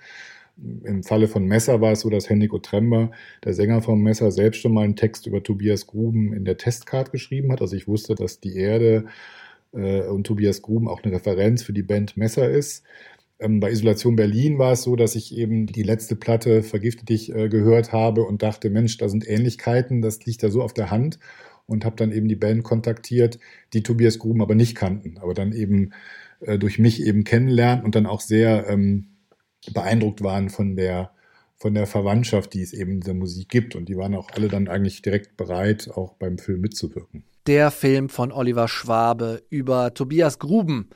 Im 0.57 1.03
Falle 1.03 1.27
von 1.27 1.43
Messer 1.43 1.81
war 1.81 1.91
es 1.91 1.99
so, 1.99 2.09
dass 2.09 2.29
Henrik 2.29 2.53
Otremba, 2.53 3.11
der 3.43 3.53
Sänger 3.53 3.81
vom 3.81 4.01
Messer, 4.01 4.31
selbst 4.31 4.61
schon 4.61 4.73
mal 4.73 4.85
einen 4.85 4.95
Text 4.95 5.27
über 5.27 5.43
Tobias 5.43 5.85
Gruben 5.85 6.31
in 6.31 6.45
der 6.45 6.55
Testcard 6.55 7.11
geschrieben 7.11 7.51
hat. 7.51 7.59
Also 7.59 7.75
ich 7.75 7.89
wusste, 7.89 8.15
dass 8.15 8.39
die 8.39 8.55
Erde 8.55 9.03
äh, 9.73 10.03
und 10.03 10.27
Tobias 10.27 10.61
Gruben 10.61 10.87
auch 10.87 11.03
eine 11.03 11.13
Referenz 11.13 11.61
für 11.61 11.73
die 11.73 11.83
Band 11.83 12.15
Messer 12.15 12.49
ist. 12.49 12.85
Ähm, 13.39 13.59
bei 13.59 13.71
Isolation 13.71 14.15
Berlin 14.15 14.59
war 14.59 14.73
es 14.73 14.83
so, 14.83 14.95
dass 14.95 15.15
ich 15.15 15.35
eben 15.35 15.65
die 15.65 15.83
letzte 15.83 16.15
Platte 16.15 16.61
Vergifte 16.61 17.05
dich 17.05 17.33
äh, 17.33 17.49
gehört 17.49 17.93
habe 17.93 18.23
und 18.23 18.43
dachte, 18.43 18.69
Mensch, 18.69 18.97
da 18.97 19.07
sind 19.09 19.27
Ähnlichkeiten, 19.27 20.01
das 20.01 20.25
liegt 20.25 20.43
da 20.43 20.49
so 20.49 20.61
auf 20.61 20.73
der 20.73 20.91
Hand 20.91 21.19
und 21.65 21.85
habe 21.85 21.95
dann 21.95 22.11
eben 22.11 22.27
die 22.27 22.35
Band 22.35 22.63
kontaktiert, 22.63 23.39
die 23.73 23.83
Tobias 23.83 24.19
Gruben 24.19 24.41
aber 24.41 24.55
nicht 24.55 24.75
kannten, 24.75 25.17
aber 25.19 25.33
dann 25.33 25.53
eben 25.53 25.91
äh, 26.41 26.57
durch 26.57 26.79
mich 26.79 27.01
eben 27.01 27.23
kennenlernen 27.23 27.85
und 27.85 27.95
dann 27.95 28.05
auch 28.05 28.21
sehr 28.21 28.67
ähm, 28.67 29.07
beeindruckt 29.73 30.21
waren 30.21 30.49
von 30.49 30.75
der 30.75 31.11
von 31.61 31.73
der 31.73 31.87
Verwandtschaft, 31.87 32.53
die 32.53 32.61
es 32.61 32.71
eben 32.71 32.93
in 32.93 32.99
dieser 33.01 33.13
Musik 33.13 33.49
gibt. 33.49 33.75
Und 33.75 33.89
die 33.89 33.97
waren 33.97 34.15
auch 34.15 34.29
alle 34.31 34.47
dann 34.47 34.69
eigentlich 34.69 35.01
direkt 35.01 35.35
bereit, 35.35 35.89
auch 35.93 36.13
beim 36.13 36.37
Film 36.37 36.61
mitzuwirken. 36.61 37.23
Der 37.47 37.69
Film 37.69 38.07
von 38.07 38.31
Oliver 38.31 38.69
Schwabe 38.69 39.43
über 39.49 39.93
Tobias 39.93 40.39
Gruben 40.39 40.89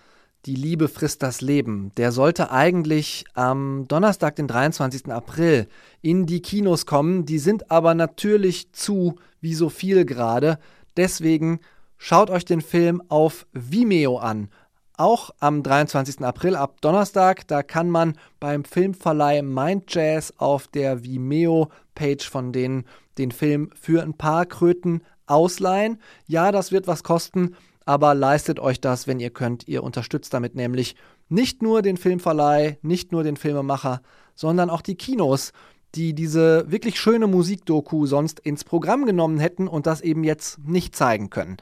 die 0.45 0.55
Liebe 0.55 0.87
frisst 0.89 1.23
das 1.23 1.41
Leben. 1.41 1.91
Der 1.95 2.11
sollte 2.11 2.51
eigentlich 2.51 3.25
am 3.33 3.87
Donnerstag, 3.87 4.35
den 4.35 4.47
23. 4.47 5.11
April, 5.11 5.67
in 6.01 6.25
die 6.25 6.41
Kinos 6.41 6.85
kommen. 6.85 7.25
Die 7.25 7.39
sind 7.39 7.71
aber 7.71 7.93
natürlich 7.93 8.71
zu, 8.73 9.15
wie 9.39 9.53
so 9.53 9.69
viel 9.69 10.05
gerade. 10.05 10.59
Deswegen 10.97 11.59
schaut 11.97 12.29
euch 12.29 12.43
den 12.43 12.61
Film 12.61 13.01
auf 13.07 13.47
Vimeo 13.53 14.17
an. 14.17 14.49
Auch 14.97 15.31
am 15.39 15.63
23. 15.63 16.21
April 16.21 16.55
ab 16.55 16.81
Donnerstag, 16.81 17.47
da 17.47 17.63
kann 17.63 17.89
man 17.89 18.17
beim 18.39 18.63
Filmverleih 18.63 19.41
Mind 19.41 19.85
Jazz 19.87 20.33
auf 20.37 20.67
der 20.67 21.03
Vimeo-Page 21.03 22.29
von 22.29 22.51
denen 22.51 22.85
den 23.17 23.31
Film 23.31 23.71
für 23.79 24.03
ein 24.03 24.13
paar 24.13 24.45
Kröten 24.45 25.01
ausleihen. 25.25 25.99
Ja, 26.27 26.51
das 26.51 26.71
wird 26.71 26.85
was 26.85 27.03
kosten, 27.03 27.55
aber 27.85 28.13
leistet 28.15 28.59
euch 28.59 28.79
das, 28.79 29.07
wenn 29.07 29.19
ihr 29.19 29.29
könnt. 29.29 29.67
Ihr 29.67 29.83
unterstützt 29.83 30.33
damit 30.33 30.55
nämlich 30.55 30.95
nicht 31.29 31.61
nur 31.61 31.81
den 31.81 31.97
Filmverleih, 31.97 32.77
nicht 32.81 33.11
nur 33.11 33.23
den 33.23 33.37
Filmemacher, 33.37 34.01
sondern 34.35 34.69
auch 34.69 34.81
die 34.81 34.95
Kinos, 34.95 35.51
die 35.95 36.13
diese 36.13 36.69
wirklich 36.71 36.99
schöne 36.99 37.27
Musikdoku 37.27 38.05
sonst 38.05 38.39
ins 38.39 38.63
Programm 38.63 39.05
genommen 39.05 39.39
hätten 39.39 39.67
und 39.67 39.85
das 39.85 40.01
eben 40.01 40.23
jetzt 40.23 40.59
nicht 40.59 40.95
zeigen 40.95 41.29
können. 41.29 41.57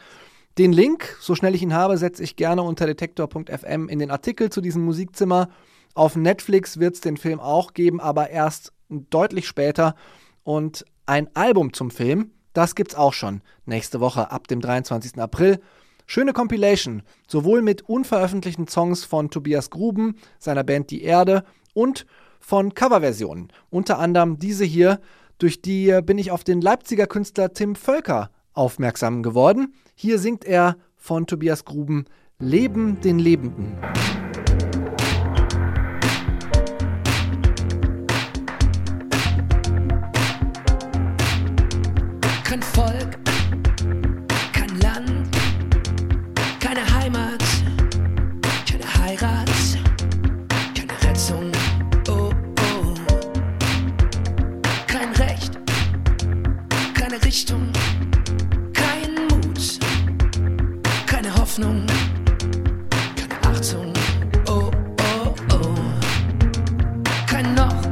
Den 0.57 0.73
Link, 0.73 1.17
so 1.21 1.35
schnell 1.35 1.55
ich 1.55 1.61
ihn 1.61 1.73
habe, 1.73 1.97
setze 1.97 2.23
ich 2.23 2.35
gerne 2.35 2.61
unter 2.61 2.85
detektor.fm 2.85 3.87
in 3.87 3.99
den 3.99 4.11
Artikel 4.11 4.49
zu 4.49 4.61
diesem 4.61 4.83
Musikzimmer. 4.83 5.49
Auf 5.93 6.15
Netflix 6.15 6.79
wird 6.79 6.95
es 6.95 7.01
den 7.01 7.17
Film 7.17 7.39
auch 7.39 7.73
geben, 7.73 7.99
aber 7.99 8.29
erst 8.29 8.73
deutlich 8.89 9.47
später. 9.47 9.95
Und 10.43 10.85
ein 11.05 11.33
Album 11.35 11.73
zum 11.73 11.91
Film, 11.91 12.31
das 12.53 12.75
gibt's 12.75 12.95
auch 12.95 13.13
schon 13.13 13.41
nächste 13.65 13.99
Woche 13.99 14.31
ab 14.31 14.47
dem 14.47 14.61
23. 14.61 15.19
April. 15.19 15.59
Schöne 16.13 16.33
Compilation, 16.33 17.03
sowohl 17.25 17.61
mit 17.61 17.83
unveröffentlichten 17.83 18.67
Songs 18.67 19.05
von 19.05 19.29
Tobias 19.29 19.69
Gruben, 19.69 20.17
seiner 20.39 20.65
Band 20.65 20.91
Die 20.91 21.03
Erde 21.03 21.45
und 21.73 22.05
von 22.41 22.73
Coverversionen. 22.73 23.47
Unter 23.69 23.97
anderem 23.97 24.37
diese 24.37 24.65
hier, 24.65 24.99
durch 25.37 25.61
die 25.61 26.01
bin 26.03 26.17
ich 26.17 26.29
auf 26.31 26.43
den 26.43 26.59
Leipziger 26.59 27.07
Künstler 27.07 27.53
Tim 27.53 27.75
Völker 27.75 28.29
aufmerksam 28.51 29.23
geworden. 29.23 29.73
Hier 29.95 30.19
singt 30.19 30.43
er 30.43 30.75
von 30.97 31.27
Tobias 31.27 31.63
Gruben 31.63 32.03
Leben 32.39 32.99
den 32.99 33.17
Lebenden. 33.17 33.77
Kein 42.43 42.61
Volk 42.61 43.10
Richtung, 57.31 57.71
kein 58.73 59.13
Mut, 59.29 59.79
keine 61.05 61.33
Hoffnung, 61.33 61.85
keine 63.15 63.55
Achtung, 63.55 63.93
oh, 64.47 64.69
oh, 64.99 65.33
oh, 65.53 65.75
kein 67.27 67.53
Noch, 67.53 67.83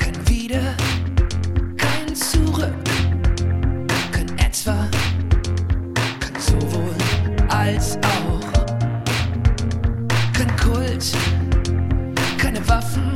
kein 0.00 0.28
Wieder, 0.28 0.74
kein 1.76 2.16
Zurück, 2.16 2.74
kein 4.10 4.38
Etwa, 4.38 4.88
kein 6.18 6.40
sowohl 6.40 6.96
als 7.46 7.96
auch, 7.98 8.64
kein 10.32 10.56
Kult, 10.56 11.12
keine 12.38 12.68
Waffen. 12.68 13.12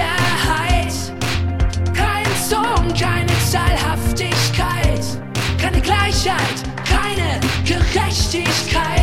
Sicherheit. 0.00 1.12
Kein 1.94 2.26
Zorn, 2.48 2.94
keine 2.98 3.32
Zahlhaftigkeit, 3.50 5.00
keine 5.60 5.80
Gleichheit, 5.80 6.62
keine 6.88 7.40
Gerechtigkeit. 7.64 8.99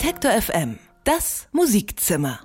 Detektor 0.00 0.30
FM. 0.40 0.78
Das 1.04 1.46
Musikzimmer. 1.52 2.40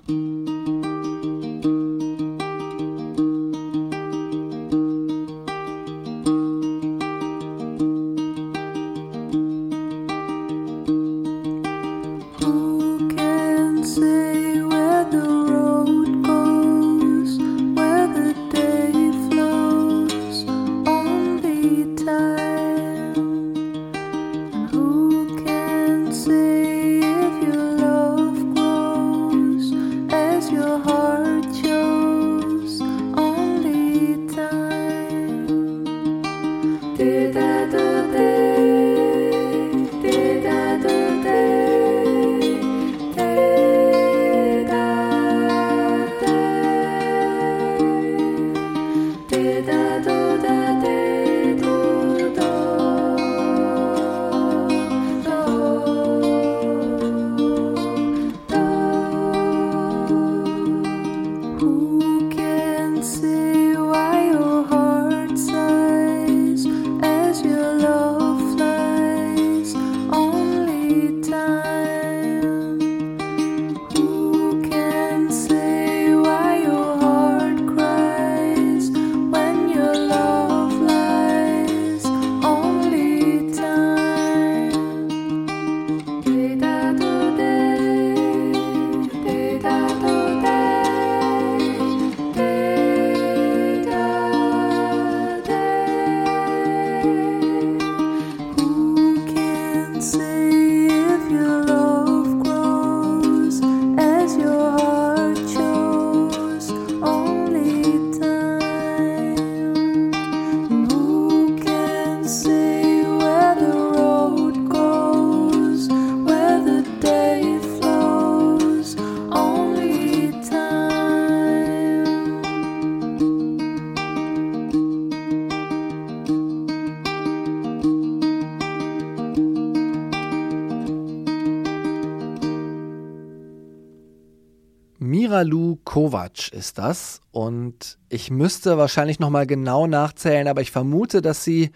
Kovac 135.96 136.52
ist 136.52 136.76
das 136.76 137.22
und 137.30 137.96
ich 138.10 138.30
müsste 138.30 138.76
wahrscheinlich 138.76 139.18
noch 139.18 139.30
mal 139.30 139.46
genau 139.46 139.86
nachzählen, 139.86 140.46
aber 140.46 140.60
ich 140.60 140.70
vermute, 140.70 141.22
dass 141.22 141.42
sie 141.42 141.70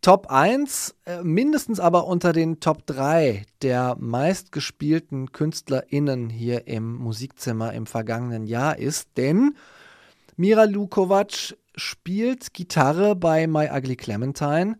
Top 0.00 0.26
1, 0.28 0.96
äh, 1.04 1.22
mindestens 1.22 1.78
aber 1.78 2.08
unter 2.08 2.32
den 2.32 2.58
Top 2.58 2.84
3 2.84 3.46
der 3.62 3.94
meistgespielten 4.00 5.30
KünstlerInnen 5.30 6.30
hier 6.30 6.66
im 6.66 6.96
Musikzimmer 6.96 7.74
im 7.74 7.86
vergangenen 7.86 8.48
Jahr 8.48 8.76
ist, 8.76 9.10
denn 9.16 9.54
Miralu 10.34 10.88
Kovac 10.88 11.56
spielt 11.76 12.54
Gitarre 12.54 13.14
bei 13.14 13.46
My 13.46 13.68
Ugly 13.72 13.94
Clementine. 13.94 14.78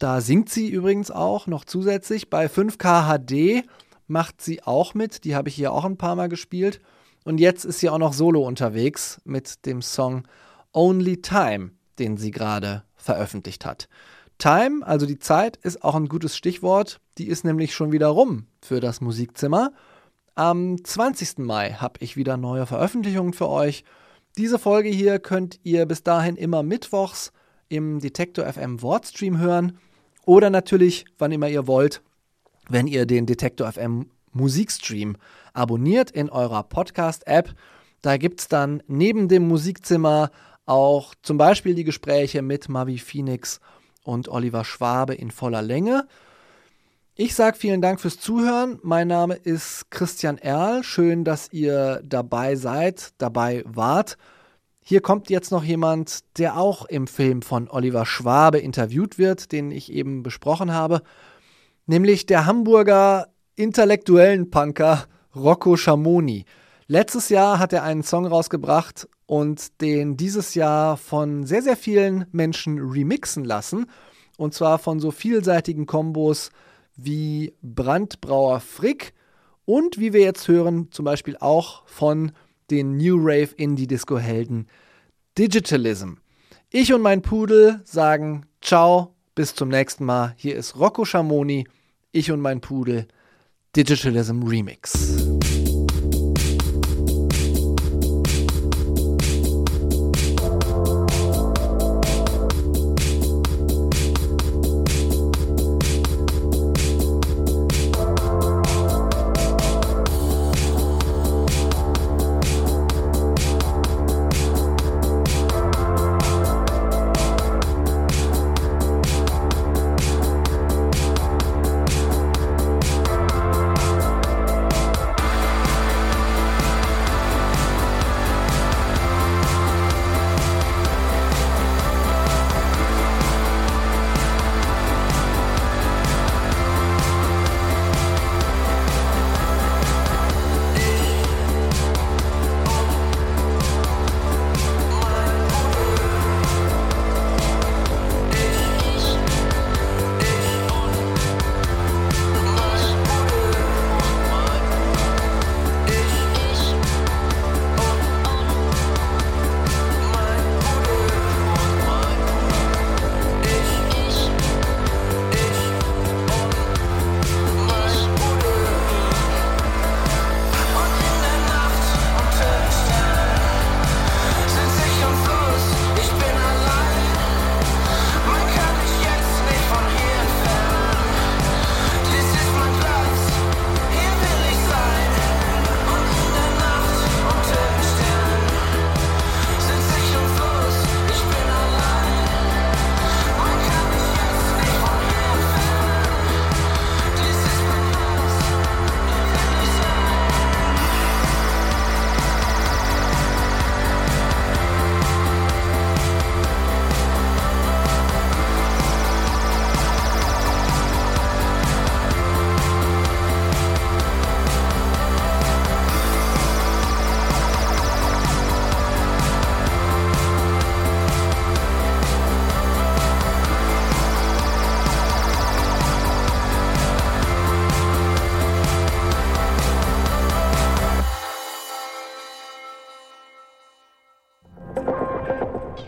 Da 0.00 0.20
singt 0.20 0.48
sie 0.48 0.68
übrigens 0.68 1.12
auch 1.12 1.46
noch 1.46 1.64
zusätzlich. 1.64 2.28
Bei 2.28 2.46
5K 2.46 3.06
HD 3.06 3.64
macht 4.08 4.42
sie 4.42 4.64
auch 4.64 4.94
mit. 4.94 5.22
Die 5.22 5.36
habe 5.36 5.48
ich 5.48 5.54
hier 5.54 5.72
auch 5.72 5.84
ein 5.84 5.96
paar 5.96 6.16
Mal 6.16 6.28
gespielt. 6.28 6.80
Und 7.26 7.38
jetzt 7.38 7.64
ist 7.64 7.80
sie 7.80 7.90
auch 7.90 7.98
noch 7.98 8.12
solo 8.12 8.46
unterwegs 8.46 9.20
mit 9.24 9.66
dem 9.66 9.82
Song 9.82 10.28
Only 10.72 11.22
Time, 11.22 11.72
den 11.98 12.16
sie 12.16 12.30
gerade 12.30 12.84
veröffentlicht 12.94 13.66
hat. 13.66 13.88
Time, 14.38 14.86
also 14.86 15.06
die 15.06 15.18
Zeit, 15.18 15.56
ist 15.56 15.82
auch 15.82 15.96
ein 15.96 16.06
gutes 16.06 16.36
Stichwort. 16.36 17.00
Die 17.18 17.26
ist 17.26 17.44
nämlich 17.44 17.74
schon 17.74 17.90
wieder 17.90 18.06
rum 18.06 18.46
für 18.62 18.78
das 18.78 19.00
Musikzimmer. 19.00 19.72
Am 20.36 20.76
20. 20.84 21.38
Mai 21.38 21.72
habe 21.72 21.94
ich 21.98 22.16
wieder 22.16 22.36
neue 22.36 22.64
Veröffentlichungen 22.64 23.32
für 23.32 23.48
euch. 23.48 23.82
Diese 24.38 24.60
Folge 24.60 24.90
hier 24.90 25.18
könnt 25.18 25.58
ihr 25.64 25.84
bis 25.86 26.04
dahin 26.04 26.36
immer 26.36 26.62
mittwochs 26.62 27.32
im 27.68 27.98
Detektor 27.98 28.46
FM 28.46 28.82
Wortstream 28.82 29.38
hören 29.38 29.80
oder 30.24 30.48
natürlich, 30.48 31.06
wann 31.18 31.32
immer 31.32 31.48
ihr 31.48 31.66
wollt, 31.66 32.02
wenn 32.68 32.86
ihr 32.86 33.04
den 33.04 33.26
Detektor 33.26 33.72
FM 33.72 34.10
Musikstream 34.36 35.16
abonniert 35.52 36.10
in 36.10 36.30
eurer 36.30 36.62
Podcast-App. 36.62 37.54
Da 38.02 38.16
gibt 38.16 38.40
es 38.40 38.48
dann 38.48 38.82
neben 38.86 39.28
dem 39.28 39.48
Musikzimmer 39.48 40.30
auch 40.66 41.14
zum 41.22 41.38
Beispiel 41.38 41.74
die 41.74 41.84
Gespräche 41.84 42.42
mit 42.42 42.68
Mavi 42.68 42.98
Phoenix 42.98 43.60
und 44.04 44.28
Oliver 44.28 44.64
Schwabe 44.64 45.14
in 45.14 45.30
voller 45.30 45.62
Länge. 45.62 46.06
Ich 47.14 47.34
sage 47.34 47.56
vielen 47.56 47.80
Dank 47.80 48.00
fürs 48.00 48.20
Zuhören. 48.20 48.78
Mein 48.82 49.08
Name 49.08 49.34
ist 49.34 49.90
Christian 49.90 50.36
Erl. 50.36 50.84
Schön, 50.84 51.24
dass 51.24 51.50
ihr 51.50 52.02
dabei 52.04 52.56
seid, 52.56 53.14
dabei 53.16 53.64
wart. 53.66 54.18
Hier 54.82 55.00
kommt 55.00 55.30
jetzt 55.30 55.50
noch 55.50 55.64
jemand, 55.64 56.20
der 56.38 56.58
auch 56.58 56.84
im 56.84 57.06
Film 57.06 57.42
von 57.42 57.68
Oliver 57.68 58.06
Schwabe 58.06 58.58
interviewt 58.58 59.18
wird, 59.18 59.50
den 59.50 59.70
ich 59.70 59.90
eben 59.90 60.22
besprochen 60.22 60.72
habe, 60.72 61.02
nämlich 61.86 62.26
der 62.26 62.46
Hamburger 62.46 63.28
intellektuellen 63.56 64.50
Punker 64.50 65.06
Rocco 65.34 65.76
Schamoni. 65.76 66.44
Letztes 66.86 67.30
Jahr 67.30 67.58
hat 67.58 67.72
er 67.72 67.82
einen 67.82 68.02
Song 68.02 68.26
rausgebracht 68.26 69.08
und 69.24 69.80
den 69.80 70.16
dieses 70.16 70.54
Jahr 70.54 70.96
von 70.96 71.46
sehr, 71.46 71.62
sehr 71.62 71.76
vielen 71.76 72.26
Menschen 72.32 72.78
remixen 72.78 73.44
lassen. 73.44 73.86
Und 74.36 74.54
zwar 74.54 74.78
von 74.78 75.00
so 75.00 75.10
vielseitigen 75.10 75.86
Kombos 75.86 76.50
wie 76.96 77.54
Brandbrauer 77.62 78.60
Frick 78.60 79.14
und 79.64 79.98
wie 79.98 80.12
wir 80.12 80.20
jetzt 80.20 80.46
hören, 80.48 80.88
zum 80.92 81.04
Beispiel 81.04 81.36
auch 81.40 81.86
von 81.86 82.32
den 82.70 82.96
New 82.98 83.16
Rave 83.18 83.50
Indie 83.56 83.86
Disco 83.86 84.18
Helden 84.18 84.68
Digitalism. 85.38 86.14
Ich 86.70 86.92
und 86.92 87.02
mein 87.02 87.22
Pudel 87.22 87.80
sagen 87.84 88.46
Ciao, 88.60 89.14
bis 89.34 89.54
zum 89.54 89.68
nächsten 89.68 90.04
Mal. 90.04 90.34
Hier 90.36 90.56
ist 90.56 90.78
Rocco 90.78 91.04
Schamoni, 91.04 91.66
ich 92.12 92.30
und 92.30 92.40
mein 92.40 92.60
Pudel, 92.60 93.06
Digitalism 93.76 94.42
Remix. 94.42 95.25